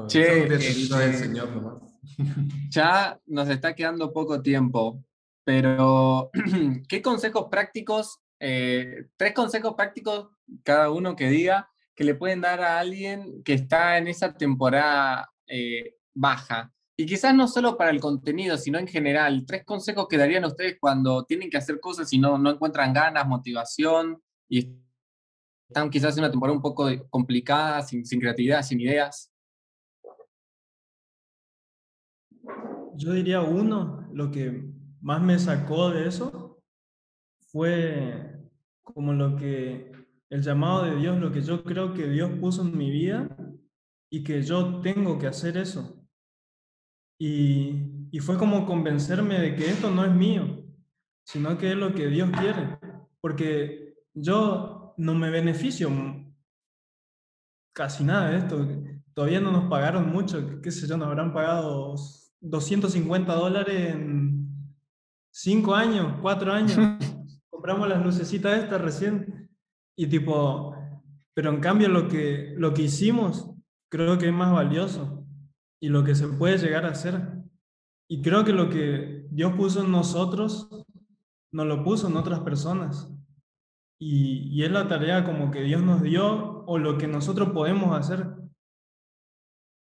che, 0.08 0.44
este, 0.44 1.30
ya 2.70 3.18
nos 3.26 3.48
está 3.48 3.74
quedando 3.74 4.12
poco 4.12 4.42
tiempo, 4.42 5.04
pero 5.44 6.30
¿qué 6.88 7.02
consejos 7.02 7.46
prácticos, 7.50 8.20
eh, 8.40 9.06
tres 9.16 9.32
consejos 9.34 9.74
prácticos 9.74 10.28
cada 10.62 10.90
uno 10.90 11.16
que 11.16 11.28
diga, 11.28 11.70
que 11.94 12.04
le 12.04 12.14
pueden 12.14 12.40
dar 12.40 12.60
a 12.60 12.78
alguien 12.78 13.42
que 13.44 13.54
está 13.54 13.98
en 13.98 14.08
esa 14.08 14.34
temporada 14.34 15.30
eh, 15.46 15.96
baja? 16.14 16.72
Y 16.96 17.06
quizás 17.06 17.34
no 17.34 17.48
solo 17.48 17.76
para 17.76 17.90
el 17.90 18.00
contenido, 18.00 18.56
sino 18.58 18.78
en 18.78 18.86
general, 18.86 19.44
tres 19.46 19.64
consejos 19.64 20.06
que 20.08 20.18
darían 20.18 20.44
a 20.44 20.48
ustedes 20.48 20.76
cuando 20.78 21.24
tienen 21.24 21.50
que 21.50 21.56
hacer 21.56 21.80
cosas 21.80 22.12
y 22.12 22.18
no, 22.18 22.38
no 22.38 22.50
encuentran 22.50 22.92
ganas, 22.92 23.26
motivación 23.26 24.22
y 24.48 24.76
están 25.68 25.88
quizás 25.88 26.16
en 26.16 26.24
una 26.24 26.30
temporada 26.30 26.54
un 26.54 26.62
poco 26.62 26.88
complicada, 27.08 27.80
sin, 27.82 28.04
sin 28.04 28.20
creatividad, 28.20 28.62
sin 28.62 28.78
ideas. 28.80 29.31
Yo 32.96 33.12
diría 33.12 33.40
uno, 33.40 34.09
lo 34.12 34.31
que 34.31 34.70
más 35.00 35.22
me 35.22 35.38
sacó 35.38 35.90
de 35.90 36.07
eso 36.07 36.62
fue 37.50 38.40
como 38.83 39.12
lo 39.12 39.37
que, 39.37 39.92
el 40.31 40.42
llamado 40.42 40.85
de 40.85 40.96
Dios, 40.96 41.18
lo 41.18 41.31
que 41.31 41.42
yo 41.42 41.62
creo 41.64 41.94
que 41.94 42.09
Dios 42.09 42.31
puso 42.40 42.62
en 42.62 42.76
mi 42.76 42.90
vida 42.90 43.37
y 44.11 44.24
que 44.24 44.42
yo 44.42 44.81
tengo 44.81 45.18
que 45.18 45.26
hacer 45.26 45.57
eso. 45.57 46.05
Y, 47.18 48.09
y 48.11 48.18
fue 48.20 48.37
como 48.37 48.66
convencerme 48.66 49.38
de 49.38 49.55
que 49.55 49.66
esto 49.66 49.90
no 49.90 50.05
es 50.05 50.12
mío, 50.12 50.64
sino 51.24 51.57
que 51.59 51.70
es 51.72 51.76
lo 51.76 51.94
que 51.94 52.09
Dios 52.09 52.31
quiere. 52.38 52.78
Porque 53.20 53.94
yo 54.14 54.94
no 54.96 55.14
me 55.14 55.31
beneficio 55.31 55.90
casi 57.72 58.05
nada 58.05 58.31
de 58.31 58.38
esto. 58.38 58.68
Todavía 59.14 59.40
no 59.40 59.52
nos 59.52 59.68
pagaron 59.68 60.11
mucho, 60.11 60.61
qué 60.62 60.70
sé 60.70 60.87
yo, 60.87 60.96
nos 60.96 61.09
habrán 61.09 61.33
pagado 61.33 61.94
250 62.42 63.35
dólares 63.35 63.94
en 63.94 64.48
5 65.31 65.74
años, 65.74 66.18
4 66.20 66.52
años. 66.52 66.76
Compramos 67.50 67.88
las 67.88 68.05
lucecitas 68.05 68.59
estas 68.59 68.81
recién. 68.81 69.48
Y 69.96 70.09
tipo, 70.09 70.74
pero 71.35 71.50
en 71.50 71.61
cambio 71.61 71.88
lo 71.88 72.09
que, 72.09 72.55
lo 72.57 72.74
que 72.74 72.83
hicimos 72.83 73.48
creo 73.88 74.18
que 74.18 74.26
es 74.28 74.33
más 74.33 74.52
valioso 74.52 75.24
y 75.81 75.88
lo 75.88 76.02
que 76.02 76.14
se 76.14 76.28
puede 76.28 76.59
llegar 76.59 76.85
a 76.85 76.90
hacer. 76.90 77.28
Y 78.09 78.22
creo 78.22 78.44
que 78.44 78.52
lo 78.52 78.68
que 78.68 79.26
Dios 79.31 79.55
puso 79.55 79.85
en 79.85 79.92
nosotros, 79.92 80.68
nos 81.52 81.66
lo 81.66 81.85
puso 81.85 82.09
en 82.09 82.16
otras 82.16 82.40
personas. 82.40 83.09
Y, 83.98 84.48
y 84.50 84.64
es 84.64 84.70
la 84.70 84.88
tarea 84.88 85.24
como 85.24 85.50
que 85.50 85.62
Dios 85.62 85.83
nos 85.83 86.02
dio 86.02 86.64
o 86.66 86.78
lo 86.78 86.98
que 86.98 87.07
nosotros 87.07 87.50
podemos 87.50 87.96
hacer. 87.96 88.26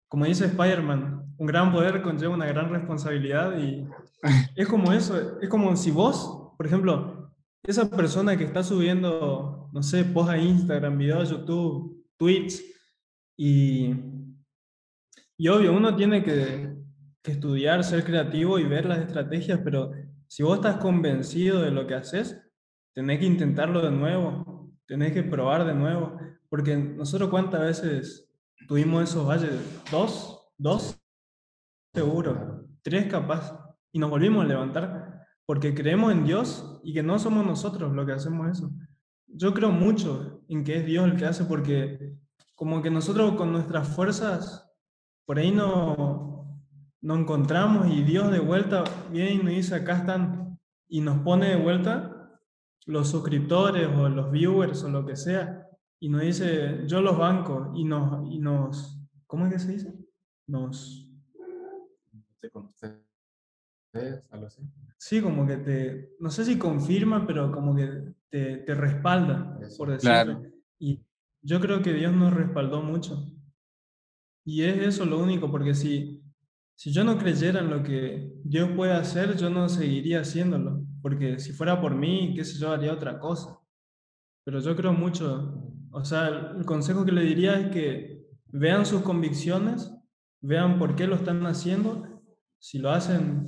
Como 0.08 0.26
dice 0.26 0.46
Spider-Man, 0.46 1.21
un 1.42 1.46
gran 1.48 1.72
poder 1.72 2.02
conlleva 2.02 2.32
una 2.32 2.46
gran 2.46 2.70
responsabilidad 2.70 3.58
y 3.58 3.84
es 4.54 4.68
como 4.68 4.92
eso, 4.92 5.40
es 5.40 5.48
como 5.48 5.74
si 5.74 5.90
vos, 5.90 6.52
por 6.56 6.64
ejemplo, 6.64 7.32
esa 7.64 7.90
persona 7.90 8.36
que 8.36 8.44
está 8.44 8.62
subiendo, 8.62 9.68
no 9.72 9.82
sé, 9.82 10.04
post 10.04 10.30
a 10.30 10.38
Instagram, 10.38 10.96
videos 10.96 11.28
a 11.28 11.32
YouTube, 11.32 12.06
tweets, 12.16 12.62
y, 13.36 13.92
y 15.36 15.48
obvio, 15.48 15.72
uno 15.72 15.96
tiene 15.96 16.22
que, 16.22 16.76
que 17.20 17.32
estudiar, 17.32 17.82
ser 17.82 18.04
creativo 18.04 18.60
y 18.60 18.64
ver 18.64 18.86
las 18.86 19.00
estrategias, 19.00 19.58
pero 19.64 19.90
si 20.28 20.44
vos 20.44 20.58
estás 20.58 20.76
convencido 20.76 21.60
de 21.60 21.72
lo 21.72 21.88
que 21.88 21.94
haces, 21.94 22.40
tenés 22.94 23.18
que 23.18 23.26
intentarlo 23.26 23.82
de 23.82 23.90
nuevo, 23.90 24.70
tenés 24.86 25.12
que 25.12 25.24
probar 25.24 25.64
de 25.64 25.74
nuevo, 25.74 26.16
porque 26.48 26.76
nosotros 26.76 27.30
cuántas 27.30 27.62
veces 27.62 28.32
tuvimos 28.68 29.10
esos 29.10 29.26
valles, 29.26 29.50
dos, 29.90 30.40
dos, 30.56 31.01
seguro, 31.92 32.66
tres 32.82 33.06
capaz, 33.06 33.58
y 33.92 33.98
nos 33.98 34.10
volvimos 34.10 34.44
a 34.44 34.48
levantar 34.48 35.26
porque 35.46 35.74
creemos 35.74 36.12
en 36.12 36.24
Dios 36.24 36.80
y 36.82 36.94
que 36.94 37.02
no 37.02 37.18
somos 37.18 37.44
nosotros 37.44 37.92
los 37.92 38.06
que 38.06 38.12
hacemos 38.12 38.48
eso. 38.50 38.70
Yo 39.26 39.52
creo 39.52 39.70
mucho 39.70 40.42
en 40.48 40.64
que 40.64 40.78
es 40.78 40.86
Dios 40.86 41.04
el 41.04 41.16
que 41.16 41.26
hace 41.26 41.44
porque 41.44 42.16
como 42.54 42.80
que 42.80 42.90
nosotros 42.90 43.34
con 43.34 43.52
nuestras 43.52 43.88
fuerzas 43.88 44.70
por 45.26 45.38
ahí 45.38 45.50
no, 45.50 46.60
no 47.00 47.16
encontramos 47.16 47.88
y 47.88 48.02
Dios 48.02 48.30
de 48.30 48.40
vuelta 48.40 48.84
viene 49.10 49.32
y 49.32 49.38
nos 49.38 49.48
dice 49.48 49.74
acá 49.74 49.98
están 49.98 50.58
y 50.88 51.00
nos 51.00 51.18
pone 51.18 51.50
de 51.50 51.56
vuelta 51.56 52.38
los 52.86 53.08
suscriptores 53.08 53.88
o 53.88 54.08
los 54.08 54.30
viewers 54.30 54.82
o 54.84 54.90
lo 54.90 55.04
que 55.06 55.16
sea 55.16 55.66
y 56.00 56.08
nos 56.08 56.22
dice 56.22 56.86
yo 56.86 57.00
los 57.00 57.16
banco 57.16 57.72
y 57.74 57.84
nos, 57.84 58.30
y 58.30 58.38
nos 58.38 59.00
¿cómo 59.26 59.46
es 59.46 59.52
que 59.52 59.58
se 59.58 59.72
dice? 59.72 59.94
Nos 60.46 61.11
con 62.50 62.64
ustedes, 62.66 63.02
algo 64.30 64.46
así. 64.46 64.62
Sí, 64.98 65.20
como 65.20 65.46
que 65.46 65.56
te, 65.56 66.16
no 66.20 66.30
sé 66.30 66.44
si 66.44 66.58
confirma, 66.58 67.26
pero 67.26 67.50
como 67.50 67.74
que 67.74 68.14
te, 68.28 68.58
te 68.58 68.74
respalda, 68.74 69.58
por 69.76 69.90
decirlo. 69.90 70.42
Y 70.78 71.00
yo 71.42 71.60
creo 71.60 71.82
que 71.82 71.92
Dios 71.92 72.12
nos 72.12 72.32
respaldó 72.32 72.82
mucho. 72.82 73.24
Y 74.44 74.62
es 74.62 74.78
eso 74.78 75.04
lo 75.04 75.18
único, 75.18 75.50
porque 75.50 75.74
si, 75.74 76.22
si 76.74 76.92
yo 76.92 77.04
no 77.04 77.18
creyera 77.18 77.60
en 77.60 77.70
lo 77.70 77.82
que 77.82 78.32
Dios 78.44 78.70
puede 78.74 78.92
hacer, 78.92 79.36
yo 79.36 79.50
no 79.50 79.68
seguiría 79.68 80.20
haciéndolo. 80.20 80.84
Porque 81.00 81.38
si 81.38 81.52
fuera 81.52 81.80
por 81.80 81.94
mí, 81.94 82.34
qué 82.34 82.44
sé 82.44 82.58
yo, 82.58 82.70
haría 82.70 82.92
otra 82.92 83.18
cosa. 83.18 83.58
Pero 84.44 84.60
yo 84.60 84.74
creo 84.74 84.92
mucho, 84.92 85.72
o 85.90 86.04
sea, 86.04 86.54
el 86.56 86.64
consejo 86.64 87.04
que 87.04 87.12
le 87.12 87.22
diría 87.22 87.58
es 87.58 87.70
que 87.70 88.26
vean 88.46 88.86
sus 88.86 89.02
convicciones, 89.02 89.92
vean 90.40 90.78
por 90.78 90.96
qué 90.96 91.06
lo 91.06 91.16
están 91.16 91.44
haciendo 91.46 92.11
si 92.62 92.78
lo 92.78 92.92
hacen, 92.92 93.44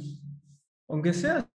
aunque 0.89 1.13
sea, 1.13 1.49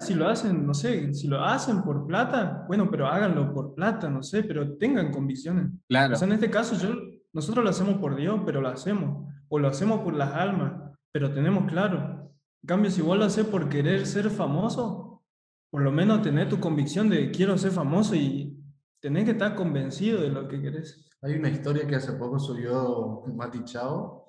si 0.00 0.14
lo 0.14 0.28
hacen, 0.28 0.66
no 0.66 0.74
sé, 0.74 1.14
si 1.14 1.28
lo 1.28 1.40
hacen 1.40 1.82
por 1.82 2.06
plata, 2.08 2.64
bueno, 2.66 2.90
pero 2.90 3.06
háganlo 3.06 3.54
por 3.54 3.72
plata, 3.74 4.10
no 4.10 4.20
sé, 4.20 4.42
pero 4.42 4.76
tengan 4.76 5.12
convicciones. 5.12 5.70
Claro. 5.88 6.14
O 6.14 6.16
sea, 6.16 6.26
en 6.26 6.34
este 6.34 6.50
caso, 6.50 6.76
yo, 6.76 6.92
nosotros 7.32 7.62
lo 7.62 7.70
hacemos 7.70 7.98
por 7.98 8.16
Dios, 8.16 8.40
pero 8.44 8.60
lo 8.60 8.68
hacemos. 8.68 9.32
O 9.48 9.60
lo 9.60 9.68
hacemos 9.68 10.00
por 10.00 10.14
las 10.14 10.34
almas, 10.34 10.72
pero 11.12 11.32
tenemos 11.32 11.70
claro. 11.70 12.32
En 12.62 12.66
cambio, 12.66 12.90
si 12.90 13.00
vos 13.00 13.16
lo 13.16 13.24
haces 13.24 13.46
por 13.46 13.68
querer 13.68 14.04
ser 14.04 14.28
famoso, 14.28 15.22
por 15.70 15.82
lo 15.82 15.92
menos 15.92 16.22
tener 16.22 16.48
tu 16.48 16.58
convicción 16.58 17.08
de 17.08 17.30
quiero 17.30 17.56
ser 17.56 17.70
famoso 17.70 18.16
y 18.16 18.58
tenés 19.00 19.24
que 19.24 19.30
estar 19.30 19.54
convencido 19.54 20.20
de 20.20 20.30
lo 20.30 20.48
que 20.48 20.60
querés. 20.60 21.08
Hay 21.22 21.34
una 21.34 21.48
historia 21.48 21.86
que 21.86 21.94
hace 21.94 22.12
poco 22.14 22.40
subió 22.40 23.22
Mati 23.36 23.62
Chao, 23.62 24.24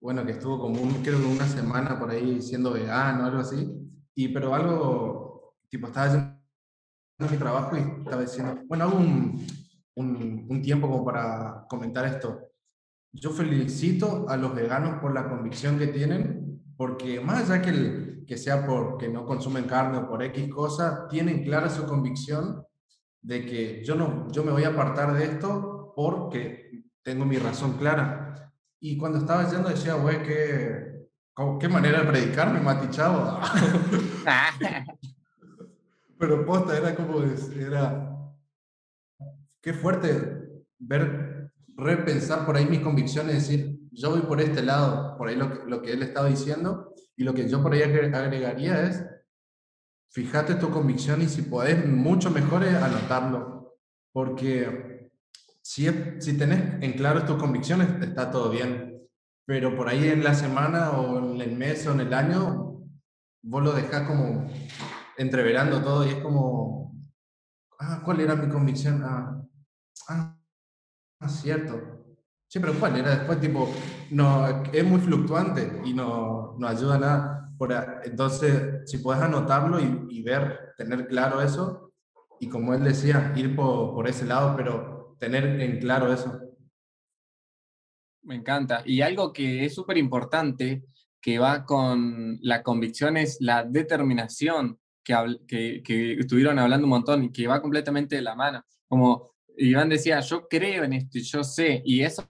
bueno, 0.00 0.24
que 0.24 0.32
estuvo 0.32 0.58
como 0.58 0.80
un, 0.80 1.02
creo 1.02 1.18
que 1.18 1.26
una 1.26 1.46
semana 1.46 1.98
por 1.98 2.10
ahí 2.10 2.40
siendo 2.42 2.72
vegano 2.72 3.24
algo 3.24 3.40
así, 3.40 3.68
y 4.14 4.28
pero 4.28 4.54
algo, 4.54 5.54
tipo, 5.68 5.86
estaba 5.86 6.06
haciendo 6.06 6.36
mi 7.30 7.36
trabajo 7.36 7.76
y 7.76 7.80
estaba 7.80 8.22
diciendo, 8.22 8.60
bueno, 8.66 8.84
hago 8.84 8.98
un, 8.98 9.46
un, 9.96 10.46
un 10.48 10.62
tiempo 10.62 10.88
como 10.88 11.04
para 11.04 11.66
comentar 11.68 12.04
esto. 12.06 12.50
Yo 13.12 13.30
felicito 13.30 14.28
a 14.28 14.36
los 14.36 14.54
veganos 14.54 15.00
por 15.00 15.14
la 15.14 15.28
convicción 15.28 15.78
que 15.78 15.86
tienen, 15.88 16.62
porque 16.76 17.20
más 17.20 17.48
allá 17.48 17.62
que, 17.62 17.70
el, 17.70 18.24
que 18.26 18.36
sea 18.36 18.66
porque 18.66 19.08
no 19.08 19.24
consumen 19.24 19.64
carne 19.64 19.98
o 19.98 20.08
por 20.08 20.22
X 20.22 20.52
cosa, 20.52 21.06
tienen 21.08 21.42
clara 21.44 21.70
su 21.70 21.86
convicción 21.86 22.64
de 23.22 23.46
que 23.46 23.82
yo, 23.84 23.94
no, 23.94 24.30
yo 24.30 24.44
me 24.44 24.52
voy 24.52 24.64
a 24.64 24.68
apartar 24.68 25.14
de 25.14 25.24
esto 25.24 25.92
porque 25.96 26.84
tengo 27.02 27.24
mi 27.24 27.38
razón 27.38 27.78
clara. 27.78 28.52
Y 28.88 28.96
cuando 28.96 29.18
estaba 29.18 29.50
yendo 29.50 29.68
decía, 29.68 29.94
güey, 29.94 30.22
qué, 30.22 31.08
qué 31.58 31.68
manera 31.68 32.02
de 32.02 32.06
predicarme, 32.08 32.60
Mati 32.60 32.88
Chavo. 32.88 33.40
Pero 36.20 36.46
posta, 36.46 36.78
era 36.78 36.94
como, 36.94 37.20
era, 37.20 38.16
qué 39.60 39.74
fuerte 39.74 40.62
ver, 40.78 41.50
repensar 41.76 42.46
por 42.46 42.56
ahí 42.56 42.66
mis 42.66 42.78
convicciones, 42.78 43.34
decir, 43.34 43.76
yo 43.90 44.10
voy 44.10 44.20
por 44.20 44.40
este 44.40 44.62
lado, 44.62 45.18
por 45.18 45.26
ahí 45.26 45.34
lo, 45.34 45.64
lo 45.66 45.82
que 45.82 45.90
él 45.90 46.04
estaba 46.04 46.28
diciendo, 46.28 46.94
y 47.16 47.24
lo 47.24 47.34
que 47.34 47.48
yo 47.48 47.60
por 47.60 47.72
ahí 47.72 47.82
agregaría 47.82 48.82
es, 48.82 49.04
fíjate 50.12 50.54
tu 50.54 50.70
convicción 50.70 51.22
y 51.22 51.26
si 51.26 51.42
podés, 51.42 51.84
mucho 51.84 52.30
mejor 52.30 52.62
es 52.62 52.76
anotarlo, 52.76 53.80
porque 54.12 54.95
si, 55.66 55.84
si 56.20 56.38
tenés 56.38 56.80
en 56.80 56.92
claro 56.92 57.24
tus 57.24 57.36
convicciones, 57.36 57.88
está 58.00 58.30
todo 58.30 58.50
bien, 58.50 59.02
pero 59.44 59.76
por 59.76 59.88
ahí 59.88 60.08
en 60.08 60.22
la 60.22 60.32
semana 60.32 60.92
o 60.92 61.18
en 61.18 61.40
el 61.40 61.56
mes 61.56 61.84
o 61.88 61.92
en 61.92 62.00
el 62.00 62.14
año, 62.14 62.84
vos 63.42 63.64
lo 63.64 63.72
dejás 63.72 64.06
como 64.06 64.48
entreverando 65.18 65.82
todo 65.82 66.06
y 66.06 66.10
es 66.10 66.14
como, 66.16 66.94
ah, 67.80 68.00
¿cuál 68.04 68.20
era 68.20 68.36
mi 68.36 68.48
convicción? 68.48 69.02
Ah, 69.04 69.42
ah, 70.08 71.28
cierto. 71.28 72.14
Sí, 72.48 72.60
pero 72.60 72.74
¿cuál 72.74 72.96
era 72.96 73.16
después? 73.16 73.40
Tipo, 73.40 73.68
no, 74.12 74.46
es 74.72 74.84
muy 74.84 75.00
fluctuante 75.00 75.82
y 75.84 75.92
no, 75.94 76.54
no 76.58 76.68
ayuda 76.68 76.94
a 76.94 76.98
nada. 76.98 77.52
Por, 77.58 77.72
entonces, 78.04 78.88
si 78.88 78.98
puedes 78.98 79.20
anotarlo 79.20 79.80
y, 79.80 80.06
y, 80.10 80.22
ver, 80.22 80.74
tener 80.76 81.08
claro 81.08 81.40
eso, 81.40 81.92
y 82.38 82.48
como 82.48 82.72
él 82.72 82.84
decía, 82.84 83.32
ir 83.34 83.56
por, 83.56 83.94
por 83.94 84.06
ese 84.06 84.26
lado, 84.26 84.54
pero 84.56 84.95
tener 85.18 85.60
en 85.60 85.78
claro 85.78 86.12
eso. 86.12 86.40
Me 88.22 88.34
encanta. 88.34 88.82
Y 88.84 89.00
algo 89.02 89.32
que 89.32 89.64
es 89.64 89.74
súper 89.74 89.98
importante, 89.98 90.84
que 91.20 91.38
va 91.38 91.64
con 91.64 92.38
la 92.42 92.62
convicción, 92.62 93.16
es 93.16 93.38
la 93.40 93.64
determinación 93.64 94.78
que, 95.04 95.14
que, 95.46 95.82
que, 95.84 96.12
estuvieron 96.14 96.58
hablando 96.58 96.86
un 96.86 96.90
montón 96.90 97.24
y 97.24 97.32
que 97.32 97.46
va 97.46 97.62
completamente 97.62 98.16
de 98.16 98.22
la 98.22 98.34
mano. 98.34 98.64
Como 98.88 99.34
Iván 99.56 99.88
decía, 99.88 100.20
yo 100.20 100.48
creo 100.48 100.84
en 100.84 100.94
esto 100.94 101.18
y 101.18 101.22
yo 101.22 101.44
sé, 101.44 101.82
y 101.84 102.02
eso 102.02 102.28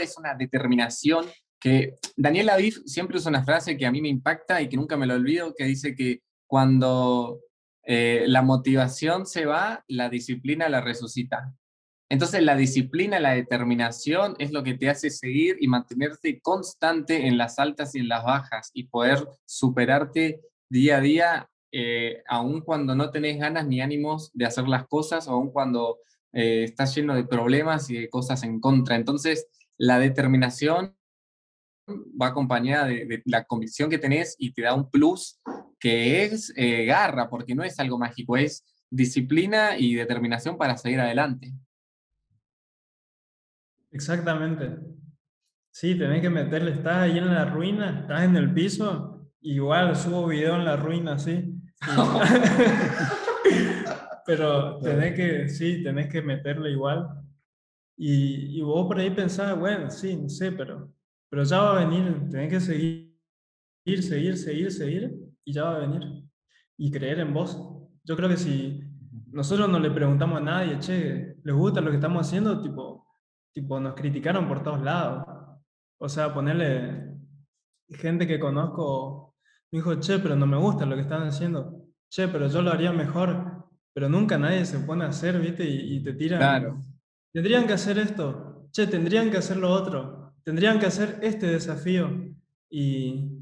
es 0.00 0.18
una 0.18 0.34
determinación 0.34 1.26
que 1.60 1.98
Daniel 2.16 2.48
Aviv 2.48 2.82
siempre 2.86 3.18
usa 3.18 3.30
una 3.30 3.44
frase 3.44 3.76
que 3.76 3.86
a 3.86 3.92
mí 3.92 4.00
me 4.00 4.08
impacta 4.08 4.60
y 4.62 4.68
que 4.68 4.76
nunca 4.76 4.96
me 4.96 5.06
lo 5.06 5.14
olvido, 5.14 5.54
que 5.54 5.64
dice 5.64 5.94
que 5.94 6.22
cuando 6.46 7.40
eh, 7.84 8.24
la 8.26 8.42
motivación 8.42 9.26
se 9.26 9.46
va, 9.46 9.84
la 9.88 10.08
disciplina 10.08 10.68
la 10.68 10.80
resucita. 10.80 11.54
Entonces 12.10 12.42
la 12.42 12.56
disciplina, 12.56 13.20
la 13.20 13.34
determinación 13.34 14.34
es 14.40 14.50
lo 14.50 14.64
que 14.64 14.74
te 14.74 14.90
hace 14.90 15.10
seguir 15.10 15.56
y 15.60 15.68
mantenerte 15.68 16.40
constante 16.40 17.28
en 17.28 17.38
las 17.38 17.60
altas 17.60 17.94
y 17.94 18.00
en 18.00 18.08
las 18.08 18.24
bajas 18.24 18.72
y 18.74 18.88
poder 18.88 19.24
superarte 19.46 20.40
día 20.68 20.96
a 20.96 21.00
día, 21.00 21.50
eh, 21.70 22.24
aun 22.26 22.62
cuando 22.62 22.96
no 22.96 23.10
tenés 23.10 23.38
ganas 23.38 23.64
ni 23.64 23.80
ánimos 23.80 24.32
de 24.34 24.44
hacer 24.44 24.66
las 24.66 24.88
cosas, 24.88 25.28
aun 25.28 25.52
cuando 25.52 26.00
eh, 26.32 26.64
estás 26.64 26.96
lleno 26.96 27.14
de 27.14 27.24
problemas 27.24 27.88
y 27.90 28.00
de 28.00 28.10
cosas 28.10 28.42
en 28.42 28.58
contra. 28.58 28.96
Entonces 28.96 29.46
la 29.78 30.00
determinación 30.00 30.96
va 32.20 32.26
acompañada 32.26 32.86
de, 32.86 33.22
la 33.24 33.44
convicción 33.44 33.88
que 33.88 33.98
tenés 33.98 34.34
y 34.36 34.52
te 34.52 34.62
da 34.62 34.74
un 34.74 34.90
plus 34.90 35.40
que 35.78 36.24
es 36.24 36.52
eh, 36.56 36.86
garra, 36.86 37.30
porque 37.30 37.54
no 37.54 37.62
es 37.62 37.78
algo 37.78 37.98
mágico, 37.98 38.36
es 38.36 38.64
disciplina 38.90 39.78
y 39.78 39.94
determinación 39.94 40.58
para 40.58 40.76
seguir 40.76 40.98
adelante. 40.98 41.52
Exactamente. 43.90 44.78
Sí, 45.72 45.96
tenés 45.96 46.20
que 46.20 46.30
meterle, 46.30 46.72
estás 46.72 46.96
ahí 46.96 47.18
en 47.18 47.32
la 47.32 47.44
ruina, 47.44 48.00
estás 48.00 48.24
en 48.24 48.36
el 48.36 48.52
piso, 48.52 49.30
igual 49.40 49.94
subo 49.96 50.26
video 50.26 50.56
en 50.56 50.64
la 50.64 50.76
ruina, 50.76 51.18
sí. 51.18 51.54
Pero 54.26 54.78
tenés 54.78 55.14
que, 55.14 55.48
sí, 55.48 55.82
tenés 55.82 56.08
que 56.08 56.22
meterle 56.22 56.70
igual. 56.70 57.08
Y, 57.96 58.58
y 58.58 58.62
vos 58.62 58.86
por 58.86 58.98
ahí 58.98 59.10
pensás, 59.10 59.58
bueno, 59.58 59.90
sí, 59.90 60.16
no 60.16 60.28
sé, 60.28 60.52
pero 60.52 60.92
pero 61.30 61.44
ya 61.44 61.62
va 61.62 61.80
a 61.80 61.84
venir, 61.84 62.28
tenés 62.28 62.50
que 62.50 62.60
seguir, 62.60 64.02
seguir, 64.02 64.36
seguir, 64.36 64.72
seguir, 64.72 65.16
y 65.44 65.52
ya 65.52 65.64
va 65.64 65.76
a 65.76 65.86
venir. 65.86 66.02
Y 66.76 66.90
creer 66.90 67.20
en 67.20 67.32
vos. 67.32 67.56
Yo 68.02 68.16
creo 68.16 68.28
que 68.28 68.36
si 68.36 68.82
nosotros 69.30 69.68
no 69.68 69.78
le 69.78 69.92
preguntamos 69.92 70.40
a 70.40 70.44
nadie, 70.44 70.78
che, 70.80 71.36
¿les 71.44 71.54
gusta 71.54 71.80
lo 71.80 71.90
que 71.90 71.98
estamos 71.98 72.26
haciendo? 72.26 72.60
Tipo, 72.60 73.06
tipo 73.52 73.80
nos 73.80 73.94
criticaron 73.94 74.48
por 74.48 74.62
todos 74.62 74.82
lados. 74.82 75.24
O 75.98 76.08
sea, 76.08 76.32
ponerle 76.32 77.16
gente 77.88 78.26
que 78.26 78.40
conozco, 78.40 79.34
me 79.70 79.78
dijo, 79.78 79.94
che, 79.96 80.18
pero 80.18 80.36
no 80.36 80.46
me 80.46 80.56
gusta 80.56 80.86
lo 80.86 80.96
que 80.96 81.02
están 81.02 81.22
haciendo. 81.22 81.84
Che, 82.08 82.28
pero 82.28 82.48
yo 82.48 82.62
lo 82.62 82.70
haría 82.70 82.92
mejor. 82.92 83.68
Pero 83.92 84.08
nunca 84.08 84.38
nadie 84.38 84.64
se 84.64 84.78
pone 84.78 85.04
a 85.04 85.08
hacer, 85.08 85.40
¿viste? 85.40 85.64
Y, 85.64 85.96
y 85.96 86.02
te 86.02 86.12
tiran. 86.14 86.38
Claro. 86.38 86.80
Tendrían 87.32 87.66
que 87.66 87.72
hacer 87.72 87.98
esto. 87.98 88.68
Che, 88.72 88.86
tendrían 88.86 89.30
que 89.30 89.38
hacer 89.38 89.56
lo 89.56 89.70
otro 89.70 90.20
tendrían 90.42 90.78
que 90.78 90.86
hacer 90.86 91.18
este 91.22 91.46
desafío. 91.46 92.10
Y, 92.68 93.36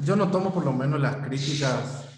yo 0.00 0.16
no 0.16 0.30
tomo 0.30 0.52
por 0.52 0.64
lo 0.64 0.72
menos 0.72 1.00
las 1.00 1.16
críticas 1.16 2.08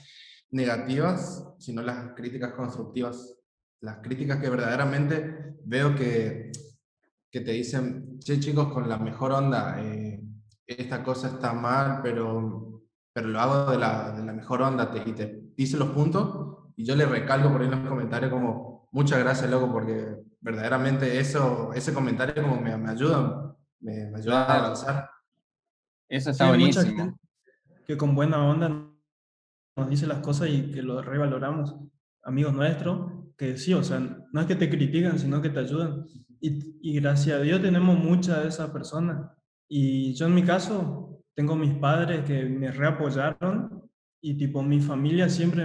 negativas, 0.51 1.45
sino 1.59 1.83
las 1.83 2.15
críticas 2.15 2.53
constructivas. 2.55 3.36
Las 3.81 3.99
críticas 3.99 4.41
que 4.41 4.51
verdaderamente 4.51 5.57
veo 5.65 5.95
que, 5.95 6.53
que 7.31 7.41
te 7.41 7.53
dicen, 7.53 8.19
che 8.19 8.41
chicos, 8.41 8.73
con 8.73 8.89
la 8.89 8.99
mejor 8.99 9.33
onda, 9.33 9.77
eh, 9.81 10.21
esta 10.67 11.03
cosa 11.03 11.29
está 11.29 11.53
mal, 11.53 12.01
pero, 12.03 12.83
pero 13.13 13.29
lo 13.29 13.41
hago 13.41 13.71
de 13.71 13.79
la, 13.79 14.13
de 14.13 14.25
la 14.25 14.33
mejor 14.33 14.63
onda 14.63 14.91
te, 14.91 15.09
y 15.09 15.13
te 15.13 15.43
dice 15.57 15.77
los 15.77 15.91
puntos 15.91 16.73
y 16.77 16.85
yo 16.85 16.95
le 16.95 17.07
recalco 17.07 17.51
por 17.51 17.61
ahí 17.61 17.69
en 17.69 17.83
los 17.83 17.89
comentarios 17.89 18.31
como, 18.31 18.89
muchas 18.93 19.19
gracias, 19.19 19.51
loco, 19.51 19.73
porque 19.73 20.17
verdaderamente 20.41 21.19
eso, 21.19 21.73
ese 21.73 21.95
comentario 21.95 22.43
como 22.43 22.61
me, 22.61 22.77
me 22.77 22.91
ayuda, 22.91 23.57
me, 23.81 24.11
me, 24.11 24.19
ayuda 24.19 24.45
a 24.45 24.59
avanzar. 24.59 25.11
Eso 26.09 26.31
está 26.31 26.49
buenísimo. 26.49 27.19
que 27.87 27.97
con 27.97 28.15
buena 28.15 28.45
onda 28.45 28.69
nos 29.77 29.89
dice 29.89 30.07
las 30.07 30.19
cosas 30.19 30.49
y 30.51 30.71
que 30.71 30.83
lo 30.83 31.01
revaloramos. 31.03 31.75
Amigos 32.23 32.55
nuestros, 32.55 33.11
que 33.37 33.57
sí, 33.57 33.75
o 33.75 33.83
sea, 33.83 34.01
no 34.33 34.41
es 34.41 34.47
que 34.47 34.57
te 34.57 34.71
critican, 34.71 35.19
sino 35.19 35.43
que 35.43 35.51
te 35.51 35.61
ayudan. 35.61 36.05
Y, 36.41 36.79
y 36.81 37.01
gracias 37.01 37.39
a 37.39 37.43
Dios 37.43 37.61
tenemos 37.61 37.99
muchas 37.99 38.43
de 38.43 38.49
esas 38.49 38.71
personas. 38.71 39.31
Y 39.69 40.15
yo 40.15 40.27
en 40.27 40.35
mi 40.35 40.43
caso, 40.43 41.23
tengo 41.35 41.55
mis 41.55 41.75
padres 41.75 42.25
que 42.25 42.45
me 42.45 42.73
reapoyaron 42.73 43.83
y 44.23 44.35
tipo 44.39 44.63
mi 44.63 44.81
familia 44.81 45.29
siempre 45.29 45.65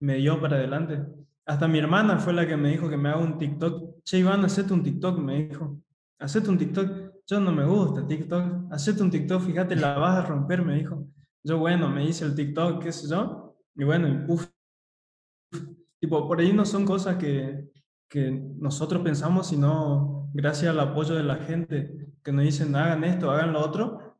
me 0.00 0.16
dio 0.16 0.40
para 0.40 0.56
adelante. 0.56 1.00
Hasta 1.46 1.68
mi 1.68 1.78
hermana 1.78 2.18
fue 2.18 2.32
la 2.32 2.46
que 2.46 2.56
me 2.56 2.70
dijo 2.70 2.90
que 2.90 2.96
me 2.96 3.08
haga 3.08 3.20
un 3.20 3.38
TikTok. 3.38 4.02
Che, 4.02 4.18
Iván, 4.18 4.44
hacete 4.44 4.72
un 4.72 4.82
TikTok, 4.82 5.18
me 5.18 5.46
dijo. 5.46 5.80
Hacete 6.18 6.50
un 6.50 6.58
TikTok. 6.58 6.90
Yo 7.24 7.40
no 7.40 7.52
me 7.52 7.64
gusta 7.64 8.06
TikTok. 8.06 8.72
Hacete 8.72 9.02
un 9.02 9.10
TikTok, 9.10 9.42
fíjate, 9.42 9.76
la 9.76 9.96
vas 9.96 10.24
a 10.24 10.26
romper, 10.26 10.64
me 10.64 10.74
dijo. 10.74 11.06
Yo, 11.44 11.58
bueno, 11.58 11.88
me 11.88 12.04
hice 12.04 12.24
el 12.24 12.34
TikTok, 12.34 12.82
qué 12.82 12.90
sé 12.90 13.08
yo. 13.08 13.56
Y 13.76 13.84
bueno, 13.84 14.08
y 14.08 14.32
uff. 14.32 14.48
Tipo, 16.06 16.26
por 16.26 16.40
ahí 16.40 16.52
no 16.52 16.64
son 16.64 16.84
cosas 16.84 17.16
que, 17.16 17.68
que 18.08 18.30
nosotros 18.30 19.02
pensamos, 19.02 19.48
sino 19.48 20.30
gracias 20.32 20.70
al 20.70 20.80
apoyo 20.80 21.14
de 21.14 21.24
la 21.24 21.36
gente 21.36 22.12
que 22.22 22.32
nos 22.32 22.44
dicen 22.44 22.74
hagan 22.74 23.04
esto, 23.04 23.30
hagan 23.30 23.52
lo 23.52 23.60
otro, 23.60 24.16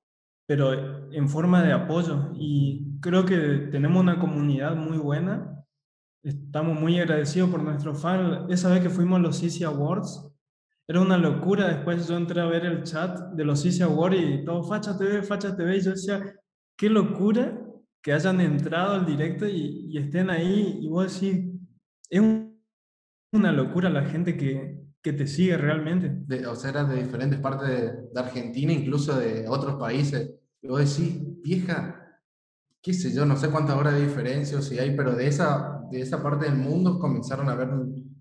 pero 0.47 1.11
en 1.13 1.29
forma 1.29 1.63
de 1.63 1.73
apoyo. 1.73 2.33
Y 2.35 2.99
creo 3.01 3.25
que 3.25 3.69
tenemos 3.71 4.03
una 4.03 4.19
comunidad 4.19 4.77
muy 4.77 4.99
buena 4.99 5.57
Estamos 6.27 6.81
muy 6.81 6.99
agradecidos 6.99 7.51
por 7.51 7.63
nuestro 7.63 7.95
fan. 7.95 8.51
Esa 8.51 8.69
vez 8.69 8.81
que 8.81 8.91
fuimos 8.91 9.21
a 9.21 9.23
los 9.23 9.39
CC 9.39 9.65
Awards, 9.65 10.29
era 10.89 11.01
una 11.01 11.17
locura. 11.17 11.69
Después 11.69 12.09
yo 12.09 12.17
entré 12.17 12.41
a 12.41 12.47
ver 12.47 12.67
el 12.67 12.83
chat 12.83 13.17
de 13.35 13.45
los 13.45 13.61
CC 13.61 13.85
Awards 13.85 14.17
y 14.19 14.45
todo, 14.45 14.65
Facha 14.65 14.99
TV, 14.99 15.23
Facha 15.23 15.57
TV. 15.57 15.77
Y 15.77 15.81
yo 15.83 15.93
decía, 15.93 16.35
qué 16.77 16.91
locura 16.91 17.57
que 18.03 18.13
hayan 18.13 18.41
entrado 18.41 18.95
al 18.95 19.07
directo 19.07 19.47
y, 19.47 19.87
y 19.89 19.99
estén 19.99 20.29
ahí. 20.29 20.81
Y 20.83 20.89
vos 20.89 21.15
decís, 21.15 21.45
es 22.11 22.23
una 23.33 23.53
locura 23.53 23.91
la 23.91 24.05
gente 24.05 24.37
que, 24.37 24.81
que 25.03 25.13
te 25.13 25.27
sigue 25.27 25.57
realmente. 25.57 26.13
De, 26.27 26.47
o 26.47 26.55
sea, 26.55 26.71
eran 26.71 26.89
de 26.89 27.03
diferentes 27.03 27.41
partes 27.41 27.69
de, 27.69 27.93
de, 28.13 28.21
Argentina, 28.21 28.73
incluso 28.73 29.19
de 29.19 29.47
otros 29.49 29.77
países. 29.77 30.35
Y 30.63 30.69
vos 30.69 30.81
decís, 30.81 31.21
vieja, 31.43 32.07
qué 32.83 32.93
sé 32.93 33.13
yo, 33.13 33.27
no 33.27 33.37
sé 33.37 33.51
cuántas 33.51 33.77
horas 33.77 33.95
de 33.95 34.07
diferencia 34.07 34.59
o 34.59 34.63
si 34.63 34.79
hay, 34.79 34.97
pero 34.97 35.15
de 35.15 35.27
esa, 35.27 35.83
de 35.91 36.01
esa 36.01 36.23
parte 36.23 36.47
del 36.47 36.57
mundo 36.57 36.99
comenzaron 36.99 37.49
a 37.49 37.55
ver 37.55 37.69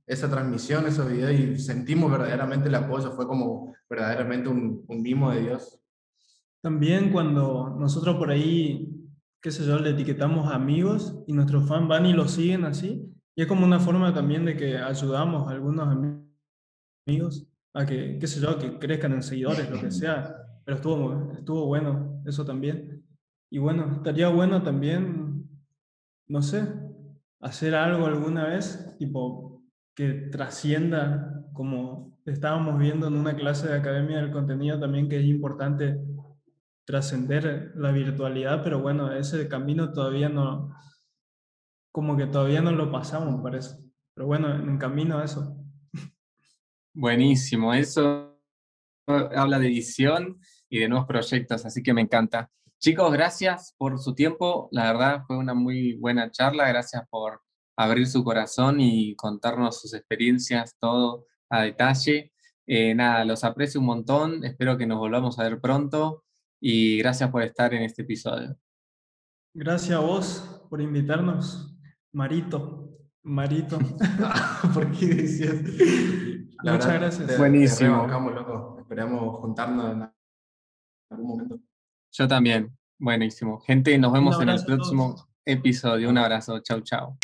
esa 0.08 0.30
transmisión, 0.30 0.86
esos 0.86 1.10
videos 1.10 1.40
y 1.40 1.60
sentimos 1.60 2.12
verdaderamente 2.12 2.68
el 2.68 2.76
apoyo, 2.76 3.12
fue 3.12 3.28
como 3.28 3.74
verdaderamente 3.90 4.50
un, 4.50 4.84
un 4.88 5.02
mimo 5.02 5.32
de 5.32 5.42
Dios. 5.42 5.80
También 6.62 7.12
cuando 7.12 7.76
nosotros 7.80 8.18
por 8.18 8.32
ahí, 8.32 8.92
qué 9.42 9.52
sé 9.52 9.66
yo, 9.66 9.78
le 9.78 9.92
etiquetamos 9.92 10.52
amigos 10.52 11.16
y 11.28 11.34
nuestros 11.34 11.68
fans 11.68 11.88
van 11.88 12.08
y 12.08 12.14
lo 12.14 12.28
siguen 12.28 12.66
así, 12.66 13.14
y 13.36 13.42
es 13.42 13.48
como 13.48 13.66
una 13.66 13.80
forma 13.80 14.14
también 14.14 14.46
de 14.46 14.56
que 14.56 14.78
ayudamos 14.78 15.48
a 15.48 15.52
algunos 15.52 15.88
amigos 17.06 17.48
a 17.74 17.86
que, 17.86 18.18
qué 18.18 18.28
sé 18.28 18.40
yo, 18.40 18.58
que 18.58 18.80
crezcan 18.80 19.12
en 19.12 19.22
seguidores, 19.22 19.70
lo 19.70 19.80
que 19.80 19.92
sea, 19.92 20.36
pero 20.64 20.78
estuvo, 20.78 21.34
estuvo 21.38 21.66
bueno 21.66 22.24
eso 22.26 22.46
también. 22.46 23.06
Y 23.52 23.60
bueno, 23.60 23.92
estaría 23.98 24.30
bueno 24.30 24.64
también, 24.64 25.50
no 26.28 26.42
sé, 26.42 26.66
hacer 27.42 27.76
algo 27.76 28.06
alguna 28.06 28.46
vez, 28.46 28.96
tipo 28.98 29.64
que 29.94 30.14
trascienda, 30.32 31.46
como 31.54 32.18
estábamos 32.26 32.80
viendo 32.80 33.08
en 33.08 33.16
una 33.16 33.36
clase 33.36 33.68
de 33.68 33.76
Academia 33.76 34.18
del 34.18 34.32
Contenido 34.32 34.80
también, 34.80 35.10
que 35.10 35.20
es 35.20 35.26
importante 35.26 36.00
trascender 36.86 37.74
la 37.76 37.92
virtualidad, 37.92 38.64
pero 38.64 38.82
bueno, 38.82 39.12
ese 39.12 39.48
camino 39.48 39.92
todavía 39.92 40.30
no, 40.30 40.76
como 41.96 42.18
que 42.18 42.28
todavía 42.28 42.62
no 42.62 42.72
lo 42.72 42.91
pasamos, 42.91 43.41
parece. 43.41 43.78
Pero 44.14 44.28
bueno, 44.28 44.54
en 44.54 44.78
camino 44.78 45.18
a 45.18 45.24
eso. 45.24 45.56
Buenísimo, 46.93 47.74
eso 47.74 48.38
habla 49.08 49.60
de 49.60 49.68
edición 49.68 50.38
y 50.70 50.80
de 50.80 50.89
nuevos 50.89 51.08
proyectos, 51.08 51.66
así 51.66 51.82
que 51.82 51.93
me 51.93 52.02
encanta. 52.02 52.52
Chicos, 52.82 53.14
gracias 53.14 53.76
por 53.78 53.98
su 53.98 54.14
tiempo, 54.14 54.68
la 54.74 54.91
verdad 54.91 55.24
fue 55.26 55.38
una 55.38 55.54
muy 55.54 55.93
buena 55.93 56.30
charla, 56.32 56.68
gracias 56.68 57.08
por 57.10 57.39
abrir 57.78 58.08
su 58.08 58.26
corazón 58.26 58.82
y 58.82 59.16
contarnos 59.16 59.80
sus 59.80 59.93
experiencias, 59.93 60.76
todo 60.78 61.28
a 61.50 61.62
detalle. 61.62 62.34
Eh, 62.68 62.93
nada, 62.93 63.24
los 63.24 63.46
aprecio 63.46 63.80
un 63.80 63.86
montón, 63.86 64.43
espero 64.43 64.78
que 64.78 64.86
nos 64.86 64.98
volvamos 64.98 65.39
a 65.39 65.43
ver 65.43 65.62
pronto 65.62 66.26
y 66.60 66.98
gracias 66.98 67.32
por 67.32 67.41
estar 67.41 67.74
en 67.74 67.84
este 67.84 68.02
episodio. 68.02 68.58
Gracias 69.54 69.98
a 69.98 70.02
vos 70.02 70.62
por 70.70 70.82
invitarnos, 70.82 71.75
Marito. 72.16 72.97
Marito. 73.24 73.78
¿Por 74.74 74.89
qué 74.93 75.07
decías? 75.07 75.55
Muchas 76.63 76.93
gracias. 76.93 77.38
Buenísimo. 77.38 78.07
Esperamos 78.80 79.39
juntarnos 79.39 79.91
en 79.91 80.09
algún 81.11 81.28
momento. 81.28 81.59
Yo 82.13 82.28
también. 82.28 82.76
Buenísimo. 82.97 83.59
Gente, 83.59 83.97
nos 83.97 84.13
vemos 84.13 84.41
en 84.41 84.47
el 84.47 84.63
próximo 84.63 85.28
episodio. 85.43 86.09
Un 86.09 86.18
abrazo. 86.18 86.59
Chau, 86.59 86.80
chau. 86.80 87.18